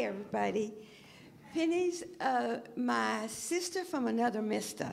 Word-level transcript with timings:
Hey, 0.00 0.06
everybody. 0.06 0.72
Pennie's 1.52 2.04
uh, 2.20 2.60
my 2.74 3.26
sister 3.26 3.84
from 3.84 4.06
another 4.06 4.40
mister. 4.40 4.90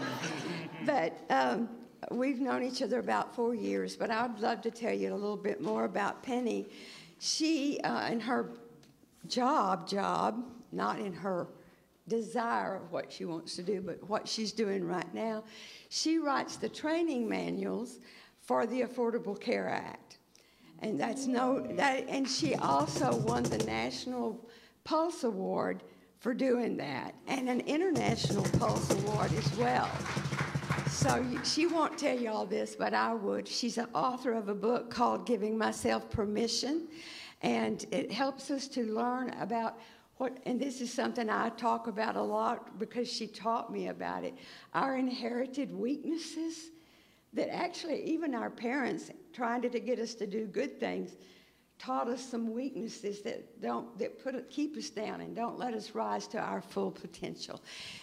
but 0.84 1.16
um, 1.30 1.68
we've 2.10 2.40
known 2.40 2.64
each 2.64 2.82
other 2.82 2.98
about 2.98 3.36
four 3.36 3.54
years, 3.54 3.94
but 3.94 4.10
I'd 4.10 4.40
love 4.40 4.62
to 4.62 4.72
tell 4.72 4.92
you 4.92 5.12
a 5.12 5.14
little 5.14 5.36
bit 5.36 5.60
more 5.60 5.84
about 5.84 6.24
Penny. 6.24 6.66
She, 7.20 7.78
uh, 7.84 8.08
in 8.10 8.18
her 8.18 8.50
job, 9.28 9.88
job, 9.88 10.44
not 10.72 10.98
in 10.98 11.12
her 11.12 11.46
desire 12.08 12.74
of 12.82 12.90
what 12.90 13.12
she 13.12 13.26
wants 13.26 13.54
to 13.54 13.62
do, 13.62 13.80
but 13.80 14.02
what 14.10 14.26
she's 14.26 14.50
doing 14.50 14.84
right 14.84 15.14
now, 15.14 15.44
she 15.88 16.18
writes 16.18 16.56
the 16.56 16.68
training 16.68 17.28
manuals 17.28 18.00
for 18.40 18.66
the 18.66 18.80
Affordable 18.80 19.40
Care 19.40 19.68
Act. 19.68 20.15
And 20.80 21.00
that's 21.00 21.26
no, 21.26 21.60
that, 21.76 22.06
and 22.08 22.28
she 22.28 22.54
also 22.54 23.16
won 23.16 23.42
the 23.44 23.58
National 23.58 24.38
Pulse 24.84 25.24
Award 25.24 25.82
for 26.18 26.34
doing 26.34 26.76
that, 26.76 27.14
and 27.26 27.48
an 27.48 27.60
International 27.60 28.44
Pulse 28.58 28.90
Award 28.90 29.32
as 29.32 29.56
well. 29.56 29.88
So 30.88 31.24
she 31.44 31.66
won't 31.66 31.98
tell 31.98 32.18
you 32.18 32.30
all 32.30 32.46
this, 32.46 32.74
but 32.74 32.94
I 32.94 33.14
would. 33.14 33.46
She's 33.46 33.78
an 33.78 33.88
author 33.94 34.32
of 34.32 34.48
a 34.48 34.54
book 34.54 34.90
called 34.90 35.26
Giving 35.26 35.56
Myself 35.56 36.10
Permission, 36.10 36.88
and 37.42 37.84
it 37.90 38.10
helps 38.10 38.50
us 38.50 38.66
to 38.68 38.84
learn 38.84 39.30
about 39.40 39.78
what, 40.16 40.38
and 40.46 40.58
this 40.58 40.80
is 40.80 40.92
something 40.92 41.28
I 41.28 41.50
talk 41.50 41.86
about 41.86 42.16
a 42.16 42.22
lot 42.22 42.78
because 42.78 43.10
she 43.10 43.26
taught 43.26 43.70
me 43.70 43.88
about 43.88 44.24
it, 44.24 44.34
our 44.72 44.96
inherited 44.96 45.74
weaknesses 45.74 46.70
that 47.36 47.54
actually 47.54 48.02
even 48.02 48.34
our 48.34 48.50
parents 48.50 49.10
trying 49.32 49.62
to, 49.62 49.68
to 49.68 49.78
get 49.78 49.98
us 49.98 50.14
to 50.14 50.26
do 50.26 50.46
good 50.46 50.80
things 50.80 51.16
taught 51.78 52.08
us 52.08 52.24
some 52.24 52.54
weaknesses 52.54 53.20
that 53.20 53.60
don't 53.60 53.98
that 53.98 54.22
put 54.22 54.48
keep 54.48 54.76
us 54.76 54.88
down 54.88 55.20
and 55.20 55.36
don't 55.36 55.58
let 55.58 55.74
us 55.74 55.94
rise 55.94 56.26
to 56.26 56.38
our 56.38 56.62
full 56.62 56.90
potential. 56.90 57.60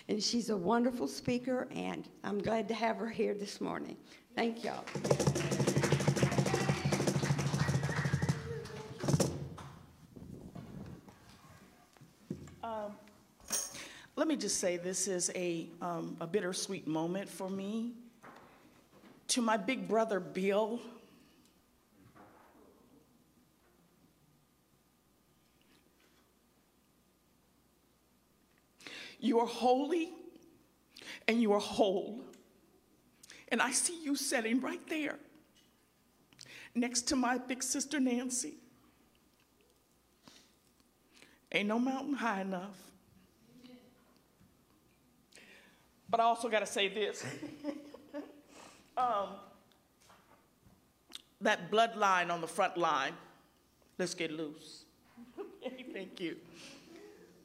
And 0.08 0.22
she's 0.22 0.50
a 0.52 0.58
wonderful 0.58 1.08
speaker, 1.08 1.68
and 1.72 2.08
I'm 2.24 2.40
glad 2.40 2.68
to 2.68 2.76
have 2.76 2.98
her 2.98 3.10
here 3.10 3.34
this 3.34 3.60
morning. 3.60 3.98
Thank 4.36 4.64
y'all. 4.64 4.84
Um, 12.64 12.92
let 14.16 14.28
me 14.28 14.36
just 14.36 14.60
say 14.60 14.78
this 14.78 15.08
is 15.08 15.32
a, 15.36 15.68
um, 15.82 16.16
a 16.22 16.28
bittersweet 16.28 16.88
moment 16.88 17.28
for 17.28 17.50
me. 17.50 17.94
To 19.30 19.42
my 19.42 19.58
big 19.58 19.88
brother, 19.88 20.20
Bill, 20.20 20.80
You 29.24 29.40
are 29.40 29.48
holy 29.48 30.10
and 31.30 31.42
you 31.42 31.54
are 31.54 31.60
whole. 31.60 32.20
And 33.48 33.62
I 33.62 33.72
see 33.72 34.04
you 34.04 34.18
sitting 34.18 34.60
right 34.60 34.86
there 34.90 35.16
next 36.76 37.04
to 37.04 37.16
my 37.16 37.38
big 37.38 37.64
sister 37.64 38.02
Nancy. 38.02 38.56
Ain't 41.54 41.70
no 41.70 41.80
mountain 41.80 42.16
high 42.16 42.42
enough. 42.42 42.76
But 46.10 46.20
I 46.20 46.24
also 46.24 46.50
got 46.50 46.60
to 46.60 46.66
say 46.66 46.90
this 46.90 47.24
um, 48.98 49.30
that 51.42 51.72
bloodline 51.72 52.32
on 52.32 52.42
the 52.42 52.48
front 52.48 52.78
line, 52.78 53.14
let's 53.98 54.14
get 54.14 54.32
loose. 54.32 54.86
Thank 55.94 56.20
you. 56.20 56.38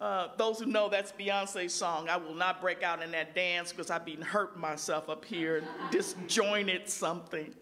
Uh, 0.00 0.28
those 0.36 0.60
who 0.60 0.66
know 0.66 0.88
that's 0.88 1.10
Beyonce's 1.12 1.74
song. 1.74 2.08
I 2.08 2.16
will 2.16 2.34
not 2.34 2.60
break 2.60 2.84
out 2.84 3.02
in 3.02 3.10
that 3.10 3.34
dance 3.34 3.72
because 3.72 3.90
I've 3.90 4.04
been 4.04 4.22
hurt 4.22 4.56
myself 4.56 5.08
up 5.08 5.24
here, 5.24 5.64
disjointed 5.90 6.88
something. 6.88 7.52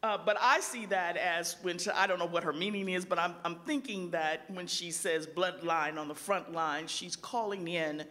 Uh, 0.00 0.16
but 0.24 0.36
I 0.40 0.60
see 0.60 0.86
that 0.86 1.16
as 1.16 1.56
when 1.62 1.76
she, 1.78 1.90
I 1.90 2.06
don't 2.06 2.20
know 2.20 2.26
what 2.26 2.44
her 2.44 2.52
meaning 2.52 2.88
is, 2.88 3.04
but 3.04 3.18
I'm, 3.18 3.34
I'm 3.44 3.56
thinking 3.66 4.12
that 4.12 4.48
when 4.48 4.68
she 4.68 4.92
says 4.92 5.26
bloodline 5.26 5.98
on 5.98 6.06
the 6.06 6.14
front 6.14 6.52
line, 6.52 6.86
she's 6.86 7.16
calling 7.16 7.66
in 7.66 8.04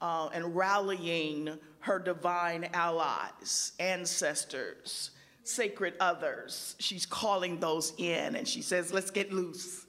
uh, 0.00 0.28
and 0.32 0.54
rallying 0.54 1.58
her 1.80 1.98
divine 1.98 2.68
allies, 2.72 3.72
ancestors, 3.78 5.10
sacred 5.42 5.94
others. 6.00 6.76
She's 6.78 7.04
calling 7.06 7.60
those 7.60 7.92
in, 7.98 8.36
and 8.36 8.48
she 8.48 8.62
says, 8.62 8.92
let's 8.92 9.10
get 9.10 9.32
loose. 9.32 9.86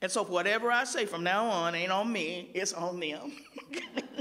And 0.00 0.10
so 0.10 0.22
whatever 0.22 0.70
I 0.70 0.84
say 0.84 1.06
from 1.06 1.24
now 1.24 1.46
on 1.46 1.74
ain't 1.74 1.90
on 1.90 2.12
me, 2.12 2.50
it's 2.54 2.72
on 2.72 3.00
them. 3.00 3.32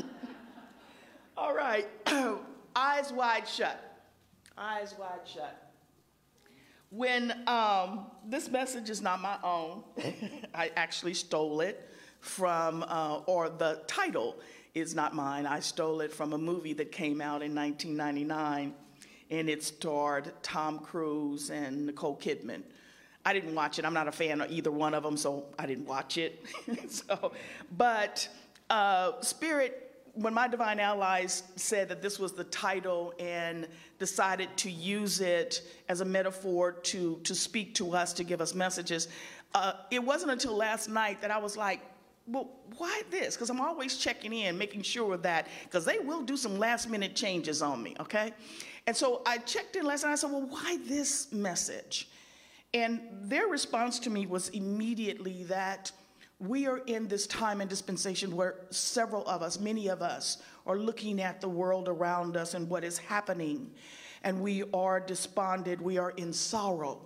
All 1.37 1.53
right, 1.53 1.87
eyes 2.75 3.11
wide 3.11 3.47
shut. 3.47 3.79
Eyes 4.57 4.95
wide 4.97 5.21
shut. 5.25 5.71
When 6.89 7.47
um, 7.47 8.05
this 8.25 8.49
message 8.49 8.89
is 8.89 9.01
not 9.01 9.19
my 9.19 9.37
own, 9.43 9.83
I 10.55 10.71
actually 10.75 11.15
stole 11.15 11.61
it 11.61 11.89
from, 12.19 12.83
uh, 12.87 13.21
or 13.25 13.49
the 13.49 13.81
title 13.87 14.37
is 14.73 14.95
not 14.95 15.13
mine. 15.13 15.45
I 15.45 15.59
stole 15.59 16.01
it 16.01 16.11
from 16.11 16.33
a 16.33 16.37
movie 16.37 16.73
that 16.73 16.91
came 16.91 17.21
out 17.21 17.41
in 17.41 17.53
1999, 17.53 18.73
and 19.29 19.49
it 19.49 19.63
starred 19.63 20.31
Tom 20.41 20.79
Cruise 20.79 21.49
and 21.49 21.85
Nicole 21.85 22.17
Kidman. 22.17 22.63
I 23.25 23.33
didn't 23.33 23.55
watch 23.55 23.79
it. 23.79 23.85
I'm 23.85 23.93
not 23.93 24.07
a 24.07 24.11
fan 24.11 24.41
of 24.41 24.51
either 24.51 24.71
one 24.71 24.93
of 24.93 25.03
them, 25.03 25.15
so 25.15 25.45
I 25.57 25.65
didn't 25.65 25.85
watch 25.85 26.17
it. 26.17 26.43
so, 26.89 27.31
but 27.77 28.27
uh, 28.69 29.21
Spirit, 29.21 30.03
when 30.13 30.33
my 30.33 30.47
divine 30.47 30.79
allies 30.79 31.43
said 31.55 31.87
that 31.89 32.01
this 32.01 32.19
was 32.19 32.33
the 32.33 32.43
title 32.45 33.13
and 33.19 33.67
decided 33.97 34.49
to 34.57 34.69
use 34.69 35.21
it 35.21 35.61
as 35.87 36.01
a 36.01 36.05
metaphor 36.05 36.73
to 36.73 37.19
to 37.23 37.33
speak 37.33 37.73
to 37.75 37.95
us, 37.95 38.11
to 38.13 38.23
give 38.23 38.41
us 38.41 38.53
messages, 38.53 39.07
uh, 39.55 39.73
it 39.89 40.03
wasn't 40.03 40.31
until 40.31 40.55
last 40.55 40.89
night 40.89 41.21
that 41.21 41.31
I 41.31 41.37
was 41.37 41.55
like, 41.55 41.79
well, 42.25 42.49
why 42.77 43.03
this? 43.09 43.35
Because 43.35 43.49
I'm 43.49 43.59
always 43.59 43.97
checking 43.97 44.33
in, 44.33 44.57
making 44.57 44.81
sure 44.83 45.17
that, 45.17 45.47
because 45.63 45.85
they 45.85 45.99
will 45.99 46.21
do 46.21 46.37
some 46.37 46.57
last 46.57 46.89
minute 46.89 47.15
changes 47.15 47.61
on 47.61 47.83
me, 47.83 47.95
okay? 47.99 48.31
And 48.87 48.95
so 48.95 49.21
I 49.25 49.37
checked 49.39 49.75
in 49.75 49.85
last 49.85 50.03
night. 50.03 50.13
I 50.13 50.15
said, 50.15 50.31
well, 50.31 50.47
why 50.47 50.77
this 50.85 51.31
message? 51.31 52.09
And 52.73 53.01
their 53.23 53.47
response 53.47 53.99
to 53.99 54.09
me 54.09 54.25
was 54.25 54.49
immediately 54.49 55.43
that 55.43 55.91
we 56.39 56.65
are 56.67 56.79
in 56.79 57.07
this 57.07 57.27
time 57.27 57.61
and 57.61 57.69
dispensation 57.69 58.35
where 58.35 58.55
several 58.69 59.25
of 59.27 59.41
us, 59.41 59.59
many 59.59 59.87
of 59.87 60.01
us, 60.01 60.41
are 60.65 60.77
looking 60.77 61.21
at 61.21 61.39
the 61.39 61.47
world 61.47 61.87
around 61.87 62.35
us 62.35 62.53
and 62.53 62.69
what 62.69 62.83
is 62.83 62.97
happening. 62.97 63.71
And 64.23 64.41
we 64.41 64.63
are 64.73 64.99
despondent, 64.99 65.81
we 65.81 65.97
are 65.97 66.11
in 66.11 66.33
sorrow. 66.33 67.01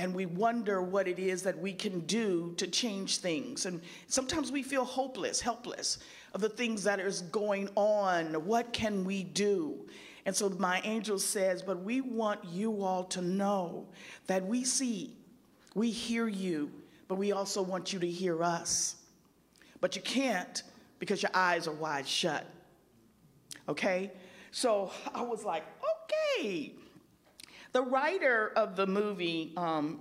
And 0.00 0.14
we 0.14 0.24
wonder 0.24 0.80
what 0.80 1.06
it 1.06 1.18
is 1.18 1.42
that 1.42 1.58
we 1.58 1.74
can 1.74 2.00
do 2.00 2.54
to 2.56 2.66
change 2.66 3.18
things. 3.18 3.66
And 3.66 3.82
sometimes 4.06 4.50
we 4.50 4.62
feel 4.62 4.82
hopeless, 4.82 5.42
helpless 5.42 5.98
of 6.32 6.40
the 6.40 6.48
things 6.48 6.82
that 6.84 7.00
is 7.00 7.20
going 7.20 7.68
on. 7.74 8.32
What 8.46 8.72
can 8.72 9.04
we 9.04 9.22
do? 9.22 9.86
And 10.24 10.34
so 10.34 10.48
my 10.48 10.80
angel 10.84 11.18
says, 11.18 11.60
But 11.60 11.82
we 11.82 12.00
want 12.00 12.42
you 12.46 12.82
all 12.82 13.04
to 13.04 13.20
know 13.20 13.88
that 14.26 14.42
we 14.46 14.64
see, 14.64 15.18
we 15.74 15.90
hear 15.90 16.28
you, 16.28 16.70
but 17.06 17.16
we 17.16 17.32
also 17.32 17.60
want 17.60 17.92
you 17.92 17.98
to 17.98 18.08
hear 18.08 18.42
us. 18.42 18.96
But 19.82 19.96
you 19.96 20.00
can't 20.02 20.62
because 20.98 21.22
your 21.22 21.32
eyes 21.34 21.68
are 21.68 21.74
wide 21.74 22.08
shut. 22.08 22.46
Okay? 23.68 24.12
So 24.50 24.92
I 25.14 25.20
was 25.20 25.44
like, 25.44 25.64
okay. 26.38 26.72
The 27.72 27.82
writer 27.82 28.52
of 28.56 28.74
the 28.74 28.86
movie 28.86 29.52
um, 29.56 30.00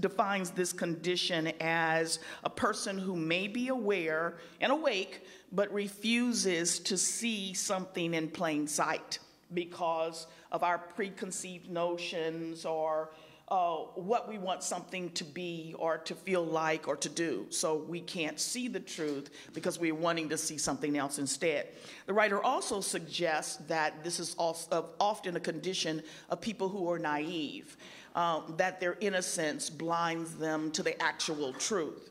defines 0.00 0.50
this 0.50 0.72
condition 0.72 1.52
as 1.60 2.18
a 2.44 2.50
person 2.50 2.98
who 2.98 3.16
may 3.16 3.46
be 3.48 3.68
aware 3.68 4.38
and 4.60 4.72
awake, 4.72 5.24
but 5.52 5.72
refuses 5.72 6.78
to 6.80 6.96
see 6.96 7.54
something 7.54 8.14
in 8.14 8.28
plain 8.28 8.66
sight 8.66 9.18
because 9.54 10.26
of 10.52 10.62
our 10.62 10.78
preconceived 10.78 11.70
notions 11.70 12.64
or 12.64 13.10
uh, 13.50 13.76
what 13.94 14.28
we 14.28 14.36
want 14.36 14.62
something 14.62 15.10
to 15.12 15.24
be 15.24 15.74
or 15.78 15.98
to 15.98 16.14
feel 16.14 16.44
like 16.44 16.86
or 16.86 16.96
to 16.96 17.08
do. 17.08 17.46
So 17.48 17.76
we 17.76 18.00
can't 18.00 18.38
see 18.38 18.68
the 18.68 18.80
truth 18.80 19.30
because 19.54 19.78
we're 19.78 19.94
wanting 19.94 20.28
to 20.28 20.36
see 20.36 20.58
something 20.58 20.98
else 20.98 21.18
instead. 21.18 21.68
The 22.06 22.12
writer 22.12 22.42
also 22.42 22.80
suggests 22.80 23.56
that 23.68 24.04
this 24.04 24.20
is 24.20 24.36
often 24.38 25.36
a 25.36 25.40
condition 25.40 26.02
of 26.28 26.40
people 26.40 26.68
who 26.68 26.90
are 26.90 26.98
naive, 26.98 27.76
um, 28.14 28.54
that 28.58 28.80
their 28.80 28.98
innocence 29.00 29.70
blinds 29.70 30.34
them 30.34 30.70
to 30.72 30.82
the 30.82 31.00
actual 31.02 31.54
truth. 31.54 32.10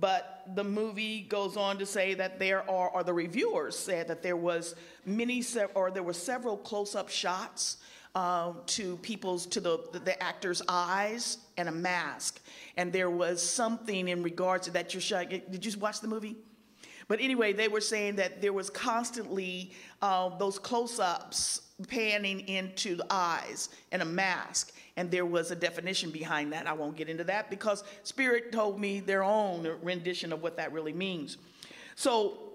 But 0.00 0.44
the 0.56 0.64
movie 0.64 1.20
goes 1.20 1.56
on 1.56 1.78
to 1.78 1.86
say 1.86 2.14
that 2.14 2.38
there 2.38 2.68
are, 2.68 2.88
or 2.88 3.04
the 3.04 3.12
reviewers 3.12 3.78
said 3.78 4.08
that 4.08 4.22
there 4.22 4.36
was 4.36 4.74
many, 5.04 5.44
or 5.74 5.90
there 5.90 6.02
were 6.02 6.14
several 6.14 6.56
close-up 6.56 7.08
shots 7.10 7.76
um, 8.14 8.60
to 8.66 8.96
people's 8.98 9.46
to 9.46 9.60
the 9.60 9.78
the 9.92 10.22
actor's 10.22 10.62
eyes 10.68 11.38
and 11.56 11.68
a 11.68 11.72
mask, 11.72 12.40
and 12.76 12.92
there 12.92 13.10
was 13.10 13.42
something 13.42 14.08
in 14.08 14.22
regards 14.22 14.66
to 14.66 14.72
that. 14.72 14.94
You're 14.94 15.00
shy. 15.00 15.24
Did 15.24 15.64
you 15.64 15.78
watch 15.78 16.00
the 16.00 16.08
movie? 16.08 16.36
But 17.06 17.20
anyway, 17.20 17.52
they 17.52 17.68
were 17.68 17.82
saying 17.82 18.16
that 18.16 18.40
there 18.40 18.52
was 18.52 18.70
constantly 18.70 19.72
uh, 20.00 20.30
those 20.38 20.58
close-ups 20.58 21.60
panning 21.88 22.40
into 22.48 22.96
the 22.96 23.06
eyes 23.10 23.68
and 23.92 24.00
a 24.00 24.06
mask, 24.06 24.72
and 24.96 25.10
there 25.10 25.26
was 25.26 25.50
a 25.50 25.56
definition 25.56 26.10
behind 26.10 26.52
that. 26.52 26.66
I 26.66 26.72
won't 26.72 26.96
get 26.96 27.08
into 27.08 27.24
that 27.24 27.50
because 27.50 27.84
Spirit 28.04 28.52
told 28.52 28.80
me 28.80 29.00
their 29.00 29.22
own 29.22 29.68
rendition 29.82 30.32
of 30.32 30.42
what 30.42 30.56
that 30.56 30.72
really 30.72 30.94
means. 30.94 31.36
So 31.94 32.53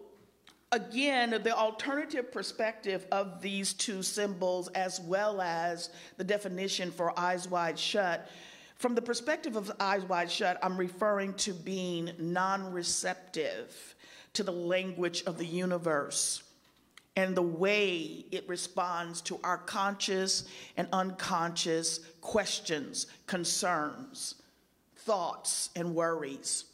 again, 0.71 1.31
the 1.43 1.55
alternative 1.55 2.31
perspective 2.31 3.05
of 3.11 3.41
these 3.41 3.73
two 3.73 4.03
symbols, 4.03 4.67
as 4.69 4.99
well 4.99 5.41
as 5.41 5.89
the 6.17 6.23
definition 6.23 6.91
for 6.91 7.17
eyes 7.19 7.47
wide 7.47 7.79
shut, 7.79 8.29
from 8.75 8.95
the 8.95 9.01
perspective 9.01 9.55
of 9.57 9.71
eyes 9.79 10.03
wide 10.03 10.31
shut, 10.31 10.57
I'm 10.63 10.77
referring 10.77 11.33
to 11.35 11.53
being 11.53 12.11
non 12.17 12.71
receptive 12.71 13.95
to 14.33 14.43
the 14.43 14.53
language 14.53 15.23
of 15.25 15.37
the 15.37 15.45
universe 15.45 16.43
and 17.17 17.35
the 17.35 17.41
way 17.41 18.25
it 18.31 18.47
responds 18.47 19.19
to 19.21 19.37
our 19.43 19.57
conscious 19.57 20.45
and 20.77 20.87
unconscious 20.93 21.99
questions, 22.21 23.07
concerns, 23.27 24.35
thoughts, 24.95 25.71
and 25.75 25.93
worries. 25.93 26.65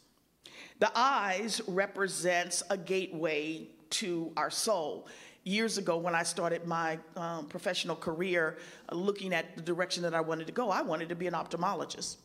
The 0.78 0.92
eyes 0.94 1.62
represents 1.68 2.62
a 2.70 2.78
gateway 2.78 3.70
to 4.00 4.32
our 4.36 4.50
soul. 4.50 5.08
Years 5.44 5.78
ago, 5.78 5.98
when 5.98 6.16
I 6.16 6.24
started 6.24 6.66
my 6.66 6.98
um, 7.16 7.46
professional 7.48 7.96
career, 7.96 8.58
uh, 8.90 8.96
looking 8.96 9.34
at 9.34 9.56
the 9.56 9.62
direction 9.62 10.04
that 10.04 10.16
I 10.16 10.22
wanted 10.22 10.48
to 10.48 10.54
go, 10.54 10.70
I 10.70 10.82
wanted 10.82 11.10
to 11.10 11.16
be 11.16 11.28
an 11.28 11.34
ophthalmologist. 11.34 12.18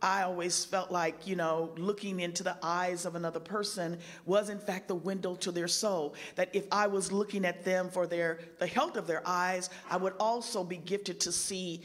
I 0.00 0.22
always 0.22 0.64
felt 0.64 0.92
like, 0.92 1.26
you 1.26 1.34
know, 1.34 1.72
looking 1.76 2.20
into 2.20 2.42
the 2.42 2.56
eyes 2.62 3.04
of 3.04 3.16
another 3.16 3.40
person 3.40 3.98
was 4.26 4.48
in 4.48 4.58
fact 4.58 4.86
the 4.86 4.94
window 4.94 5.34
to 5.36 5.50
their 5.50 5.66
soul. 5.66 6.14
That 6.36 6.50
if 6.52 6.66
I 6.70 6.86
was 6.86 7.10
looking 7.10 7.44
at 7.44 7.64
them 7.64 7.90
for 7.90 8.06
their 8.06 8.38
the 8.58 8.66
health 8.66 8.96
of 8.96 9.06
their 9.06 9.22
eyes, 9.26 9.70
I 9.90 9.96
would 9.96 10.14
also 10.20 10.62
be 10.62 10.76
gifted 10.76 11.18
to 11.20 11.32
see 11.32 11.82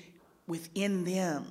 within 0.48 1.04
them. 1.04 1.46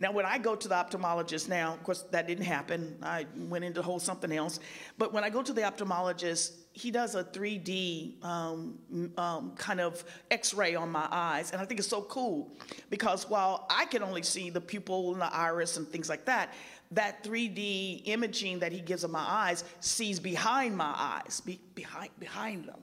Now, 0.00 0.12
when 0.12 0.26
I 0.26 0.38
go 0.38 0.54
to 0.54 0.68
the 0.68 0.74
ophthalmologist 0.74 1.48
now, 1.48 1.72
of 1.72 1.82
course, 1.82 2.02
that 2.10 2.26
didn't 2.26 2.44
happen. 2.44 2.98
I 3.02 3.26
went 3.36 3.64
into 3.64 3.80
whole 3.80 4.00
something 4.00 4.32
else. 4.32 4.60
But 4.98 5.12
when 5.12 5.24
I 5.24 5.30
go 5.30 5.42
to 5.42 5.52
the 5.52 5.62
ophthalmologist, 5.62 6.52
he 6.76 6.90
does 6.90 7.14
a 7.14 7.22
3D 7.22 8.22
um, 8.24 8.78
um, 9.16 9.52
kind 9.56 9.80
of 9.80 10.04
X-ray 10.32 10.74
on 10.74 10.90
my 10.90 11.06
eyes, 11.08 11.52
and 11.52 11.62
I 11.62 11.64
think 11.64 11.78
it's 11.78 11.88
so 11.88 12.02
cool 12.02 12.50
because 12.90 13.30
while 13.30 13.66
I 13.70 13.84
can 13.86 14.02
only 14.02 14.24
see 14.24 14.50
the 14.50 14.60
pupil 14.60 15.12
and 15.12 15.22
the 15.22 15.32
iris 15.32 15.76
and 15.76 15.88
things 15.88 16.08
like 16.08 16.24
that, 16.24 16.52
that 16.90 17.22
3D 17.22 18.02
imaging 18.06 18.58
that 18.58 18.72
he 18.72 18.80
gives 18.80 19.04
of 19.04 19.12
my 19.12 19.24
eyes 19.24 19.62
sees 19.78 20.18
behind 20.18 20.76
my 20.76 20.92
eyes, 20.96 21.40
be, 21.40 21.60
behind 21.76 22.10
behind 22.18 22.64
them, 22.64 22.80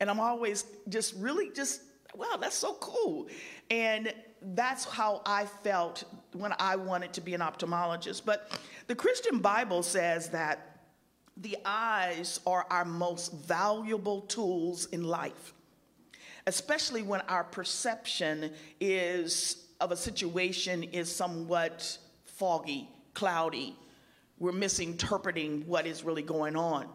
and 0.00 0.08
I'm 0.08 0.18
always 0.18 0.64
just 0.88 1.14
really 1.16 1.50
just 1.54 1.82
wow, 2.16 2.38
that's 2.40 2.56
so 2.56 2.72
cool, 2.80 3.28
and 3.70 4.14
that's 4.54 4.86
how 4.86 5.20
I 5.26 5.44
felt 5.44 6.04
when 6.32 6.54
I 6.58 6.76
wanted 6.76 7.12
to 7.12 7.20
be 7.20 7.34
an 7.34 7.42
ophthalmologist. 7.42 8.22
But 8.24 8.50
the 8.86 8.94
Christian 8.94 9.40
Bible 9.40 9.82
says 9.82 10.30
that 10.30 10.69
the 11.40 11.56
eyes 11.64 12.40
are 12.46 12.66
our 12.70 12.84
most 12.84 13.32
valuable 13.32 14.22
tools 14.22 14.86
in 14.86 15.04
life, 15.04 15.54
especially 16.46 17.02
when 17.02 17.20
our 17.22 17.44
perception 17.44 18.52
is 18.80 19.66
of 19.80 19.92
a 19.92 19.96
situation 19.96 20.82
is 20.84 21.14
somewhat 21.14 21.96
foggy, 22.24 22.88
cloudy. 23.14 23.74
We're 24.38 24.52
misinterpreting 24.52 25.66
what 25.66 25.86
is 25.86 26.04
really 26.04 26.22
going 26.22 26.56
on. 26.56 26.86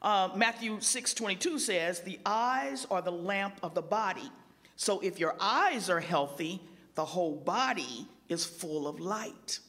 Uh, 0.00 0.30
Matthew 0.36 0.80
6 0.80 1.14
22 1.14 1.58
says, 1.58 2.00
The 2.00 2.18
eyes 2.24 2.86
are 2.90 3.02
the 3.02 3.12
lamp 3.12 3.58
of 3.62 3.74
the 3.74 3.82
body. 3.82 4.30
So 4.76 5.00
if 5.00 5.18
your 5.18 5.34
eyes 5.40 5.90
are 5.90 6.00
healthy, 6.00 6.60
the 6.94 7.04
whole 7.04 7.36
body 7.36 8.06
is 8.28 8.44
full 8.44 8.86
of 8.86 9.00
light. 9.00 9.60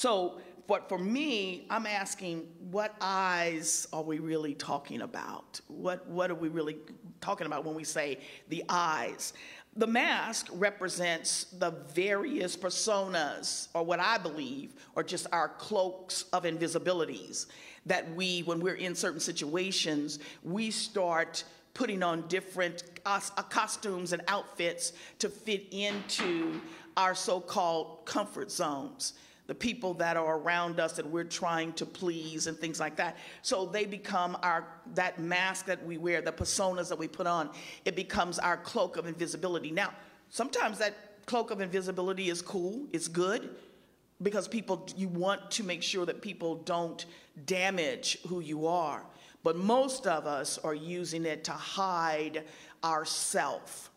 So, 0.00 0.40
but 0.70 0.88
for 0.88 0.98
me, 0.98 1.66
I'm 1.68 1.84
asking, 1.84 2.46
what 2.70 2.94
eyes 3.00 3.88
are 3.92 4.04
we 4.04 4.20
really 4.20 4.54
talking 4.54 5.00
about? 5.00 5.60
What, 5.66 6.06
what 6.06 6.30
are 6.30 6.36
we 6.36 6.46
really 6.48 6.76
talking 7.20 7.48
about 7.48 7.64
when 7.64 7.74
we 7.74 7.82
say 7.82 8.20
the 8.50 8.62
eyes? 8.68 9.32
The 9.74 9.88
mask 9.88 10.46
represents 10.52 11.46
the 11.58 11.72
various 11.92 12.56
personas, 12.56 13.66
or 13.74 13.82
what 13.84 13.98
I 13.98 14.16
believe, 14.16 14.74
are 14.94 15.02
just 15.02 15.26
our 15.32 15.48
cloaks 15.48 16.26
of 16.32 16.44
invisibilities. 16.44 17.46
That 17.86 18.08
we, 18.14 18.44
when 18.44 18.60
we're 18.60 18.74
in 18.74 18.94
certain 18.94 19.18
situations, 19.18 20.20
we 20.44 20.70
start 20.70 21.42
putting 21.74 22.04
on 22.04 22.28
different 22.28 22.84
uh, 23.04 23.18
costumes 23.18 24.12
and 24.12 24.22
outfits 24.28 24.92
to 25.18 25.28
fit 25.30 25.66
into 25.72 26.60
our 26.96 27.16
so 27.16 27.40
called 27.40 28.06
comfort 28.06 28.52
zones. 28.52 29.14
The 29.50 29.54
people 29.56 29.94
that 29.94 30.16
are 30.16 30.38
around 30.38 30.78
us 30.78 30.92
that 30.92 31.04
we're 31.04 31.24
trying 31.24 31.72
to 31.72 31.84
please 31.84 32.46
and 32.46 32.56
things 32.56 32.78
like 32.78 32.94
that. 32.98 33.16
So 33.42 33.66
they 33.66 33.84
become 33.84 34.38
our, 34.44 34.64
that 34.94 35.18
mask 35.18 35.66
that 35.66 35.84
we 35.84 35.98
wear, 35.98 36.22
the 36.22 36.30
personas 36.30 36.88
that 36.88 36.96
we 36.96 37.08
put 37.08 37.26
on, 37.26 37.50
it 37.84 37.96
becomes 37.96 38.38
our 38.38 38.56
cloak 38.56 38.96
of 38.96 39.08
invisibility. 39.08 39.72
Now, 39.72 39.92
sometimes 40.28 40.78
that 40.78 41.26
cloak 41.26 41.50
of 41.50 41.60
invisibility 41.60 42.30
is 42.30 42.40
cool, 42.40 42.86
it's 42.92 43.08
good, 43.08 43.56
because 44.22 44.46
people, 44.46 44.86
you 44.96 45.08
want 45.08 45.50
to 45.50 45.64
make 45.64 45.82
sure 45.82 46.06
that 46.06 46.22
people 46.22 46.54
don't 46.58 47.04
damage 47.44 48.18
who 48.28 48.38
you 48.38 48.68
are. 48.68 49.02
But 49.42 49.56
most 49.56 50.06
of 50.06 50.28
us 50.28 50.58
are 50.58 50.74
using 50.74 51.24
it 51.24 51.42
to 51.42 51.52
hide 51.52 52.44
ourself. 52.84 53.90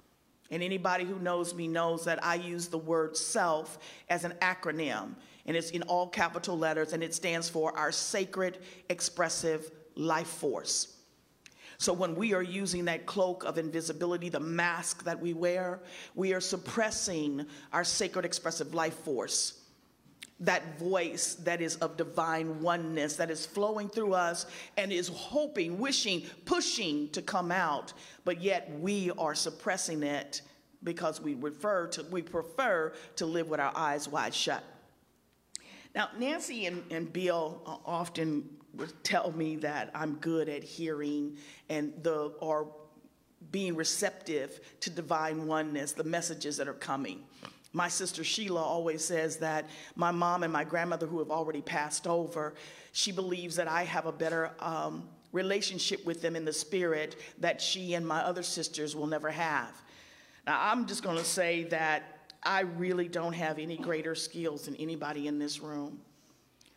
And 0.50 0.64
anybody 0.64 1.06
who 1.06 1.20
knows 1.20 1.54
me 1.54 1.68
knows 1.68 2.06
that 2.06 2.26
I 2.26 2.36
use 2.36 2.70
the 2.70 2.80
word 2.80 3.16
self 3.16 3.78
as 4.10 4.24
an 4.24 4.34
acronym, 4.42 5.14
and 5.46 5.58
it's 5.58 5.72
in 5.72 5.82
all 5.84 6.08
capital 6.08 6.58
letters, 6.58 6.94
and 6.94 7.04
it 7.04 7.14
stands 7.14 7.50
for 7.50 7.76
our 7.78 7.92
sacred 7.92 8.60
expressive 8.90 9.72
life 9.96 10.28
force. 10.28 10.96
So 11.78 11.92
when 11.92 12.16
we 12.16 12.34
are 12.34 12.44
using 12.44 12.86
that 12.86 13.06
cloak 13.06 13.44
of 13.44 13.58
invisibility, 13.58 14.30
the 14.30 14.40
mask 14.40 15.04
that 15.04 15.20
we 15.20 15.34
wear, 15.34 15.82
we 16.16 16.34
are 16.34 16.40
suppressing 16.40 17.46
our 17.74 17.84
sacred 17.84 18.26
expressive 18.26 18.74
life 18.74 18.96
force 19.00 19.64
that 20.40 20.78
voice 20.78 21.36
that 21.36 21.62
is 21.62 21.78
of 21.78 21.96
divine 21.96 22.62
oneness 22.62 23.16
that 23.16 23.32
is 23.32 23.46
flowing 23.46 23.88
through 23.88 24.14
us 24.14 24.46
and 24.78 24.92
is 24.92 25.08
hoping, 25.08 25.80
wishing, 25.80 26.24
pushing 26.46 27.10
to 27.10 27.22
come 27.22 27.52
out, 27.52 27.94
but 28.26 28.42
yet 28.42 28.70
we 28.80 29.12
are 29.18 29.36
suppressing 29.36 30.04
it 30.04 30.42
because 30.84 31.22
we 31.22 31.36
refer 31.36 31.88
to 31.88 32.04
we 32.12 32.22
prefer 32.22 32.92
to 33.16 33.26
live 33.26 33.48
with 33.48 33.60
our 33.60 33.72
eyes 33.76 34.10
wide 34.10 34.34
shut. 34.34 34.64
Now, 35.96 36.10
Nancy 36.18 36.66
and, 36.66 36.84
and 36.92 37.12
Bill 37.12 37.62
often 37.86 38.50
tell 39.04 39.32
me 39.32 39.58
that 39.58 39.92
I'm 39.94 40.16
good 40.16 40.50
at 40.50 40.64
hearing 40.64 41.38
and 41.70 41.94
the 42.02 42.34
or 42.40 42.74
being 43.52 43.76
receptive 43.76 44.60
to 44.80 44.90
divine 44.90 45.46
oneness, 45.46 45.92
the 45.92 46.04
messages 46.04 46.58
that 46.58 46.68
are 46.68 46.74
coming. 46.74 47.24
My 47.74 47.88
sister 47.88 48.24
Sheila 48.24 48.62
always 48.62 49.04
says 49.04 49.38
that 49.38 49.70
my 49.96 50.12
mom 50.12 50.44
and 50.44 50.54
my 50.54 50.64
grandmother, 50.64 51.08
who 51.08 51.20
have 51.20 51.32
already 51.32 51.62
passed 51.62 52.08
over, 52.08 52.54
she 52.92 53.12
believes 53.12 53.56
that 53.56 53.68
I 53.68 53.84
have 53.84 54.06
a 54.06 54.12
better 54.12 54.52
um, 54.60 55.10
relationship 55.32 56.06
with 56.06 56.22
them 56.22 56.36
in 56.36 56.46
the 56.46 56.54
spirit 56.54 57.16
that 57.40 57.60
she 57.60 57.96
and 57.96 58.08
my 58.08 58.20
other 58.20 58.44
sisters 58.44 58.96
will 58.96 59.08
never 59.08 59.30
have. 59.32 59.74
Now, 60.46 60.60
I'm 60.62 60.86
just 60.86 61.04
going 61.04 61.18
to 61.18 61.24
say 61.24 61.64
that 61.66 62.13
I 62.46 62.62
really 62.62 63.08
don't 63.08 63.34
have 63.34 63.60
any 63.60 63.78
greater 63.78 64.16
skills 64.16 64.66
than 64.66 64.76
anybody 64.76 65.28
in 65.28 65.40
this 65.40 65.60
room. 65.60 66.00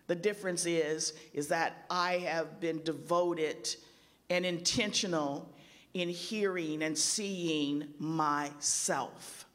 The 0.06 0.14
difference 0.14 0.66
is, 0.66 1.14
is 1.34 1.48
that 1.48 1.84
I 1.90 2.18
have 2.18 2.60
been 2.60 2.82
devoted 2.84 3.74
and 4.30 4.46
intentional 4.46 5.52
in 5.94 6.08
hearing 6.08 6.82
and 6.82 6.96
seeing 6.96 7.88
myself. 7.98 9.46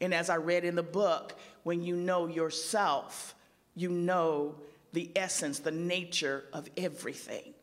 And 0.00 0.14
as 0.14 0.30
I 0.30 0.36
read 0.36 0.64
in 0.64 0.74
the 0.74 0.82
book, 0.82 1.38
when 1.64 1.82
you 1.82 1.96
know 1.96 2.26
yourself, 2.26 3.34
you 3.74 3.88
know 3.88 4.54
the 4.92 5.10
essence, 5.16 5.58
the 5.58 5.70
nature 5.70 6.44
of 6.52 6.68
everything. 6.76 7.54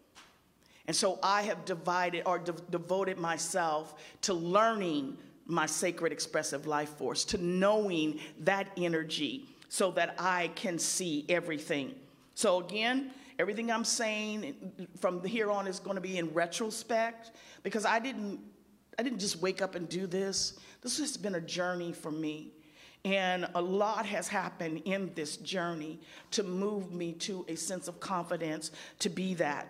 And 0.87 0.95
so 0.95 1.17
I 1.23 1.43
have 1.43 1.65
divided 1.65 2.23
or 2.25 2.39
de- 2.39 2.53
devoted 2.69 3.17
myself 3.17 3.95
to 4.23 4.33
learning 4.33 5.17
my 5.45 5.65
sacred 5.65 6.11
expressive 6.11 6.65
life 6.67 6.89
force, 6.89 7.23
to 7.25 7.37
knowing 7.37 8.19
that 8.39 8.67
energy 8.77 9.47
so 9.69 9.91
that 9.91 10.15
I 10.19 10.49
can 10.55 10.79
see 10.79 11.25
everything. 11.29 11.93
So 12.33 12.59
again, 12.59 13.11
everything 13.39 13.71
I'm 13.71 13.85
saying 13.85 14.87
from 14.99 15.23
here 15.23 15.51
on 15.51 15.67
is 15.67 15.79
going 15.79 15.95
to 15.95 16.01
be 16.01 16.17
in 16.17 16.33
retrospect 16.33 17.31
because 17.63 17.85
I 17.85 17.99
didn't 17.99 18.39
I 18.97 19.03
didn't 19.03 19.19
just 19.19 19.41
wake 19.41 19.61
up 19.61 19.75
and 19.75 19.89
do 19.89 20.07
this. 20.07 20.57
This 20.81 20.97
has 20.99 21.17
been 21.17 21.35
a 21.35 21.41
journey 21.41 21.91
for 21.91 22.11
me. 22.11 22.51
And 23.03 23.47
a 23.53 23.61
lot 23.61 24.05
has 24.05 24.27
happened 24.27 24.81
in 24.85 25.11
this 25.13 25.37
journey 25.37 25.99
to 26.31 26.43
move 26.43 26.91
me 26.91 27.13
to 27.13 27.45
a 27.47 27.55
sense 27.55 27.87
of 27.87 27.99
confidence 27.99 28.71
to 28.99 29.09
be 29.09 29.35
that. 29.35 29.67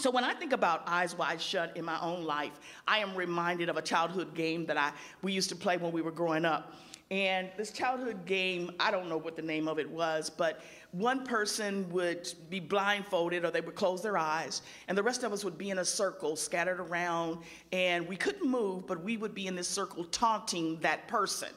So 0.00 0.10
when 0.10 0.24
I 0.24 0.32
think 0.32 0.54
about 0.54 0.82
eyes 0.86 1.14
wide 1.14 1.42
shut 1.42 1.76
in 1.76 1.84
my 1.84 2.00
own 2.00 2.24
life, 2.24 2.58
I 2.88 3.00
am 3.00 3.14
reminded 3.14 3.68
of 3.68 3.76
a 3.76 3.82
childhood 3.82 4.34
game 4.34 4.64
that 4.64 4.78
I 4.78 4.92
we 5.20 5.30
used 5.30 5.50
to 5.50 5.56
play 5.56 5.76
when 5.76 5.92
we 5.92 6.00
were 6.00 6.10
growing 6.10 6.46
up. 6.46 6.72
And 7.10 7.50
this 7.58 7.70
childhood 7.70 8.24
game, 8.24 8.70
I 8.80 8.90
don't 8.90 9.10
know 9.10 9.18
what 9.18 9.36
the 9.36 9.42
name 9.42 9.68
of 9.68 9.78
it 9.78 9.90
was, 9.90 10.30
but 10.30 10.62
one 10.92 11.22
person 11.22 11.86
would 11.90 12.32
be 12.48 12.60
blindfolded 12.60 13.44
or 13.44 13.50
they 13.50 13.60
would 13.60 13.74
close 13.74 14.00
their 14.00 14.16
eyes, 14.16 14.62
and 14.88 14.96
the 14.96 15.02
rest 15.02 15.22
of 15.22 15.34
us 15.34 15.44
would 15.44 15.58
be 15.58 15.68
in 15.68 15.80
a 15.80 15.84
circle 15.84 16.34
scattered 16.34 16.80
around, 16.80 17.40
and 17.72 18.08
we 18.08 18.16
couldn't 18.16 18.48
move, 18.48 18.86
but 18.86 19.04
we 19.04 19.18
would 19.18 19.34
be 19.34 19.48
in 19.48 19.54
this 19.54 19.68
circle 19.68 20.04
taunting 20.04 20.78
that 20.80 21.08
person. 21.08 21.50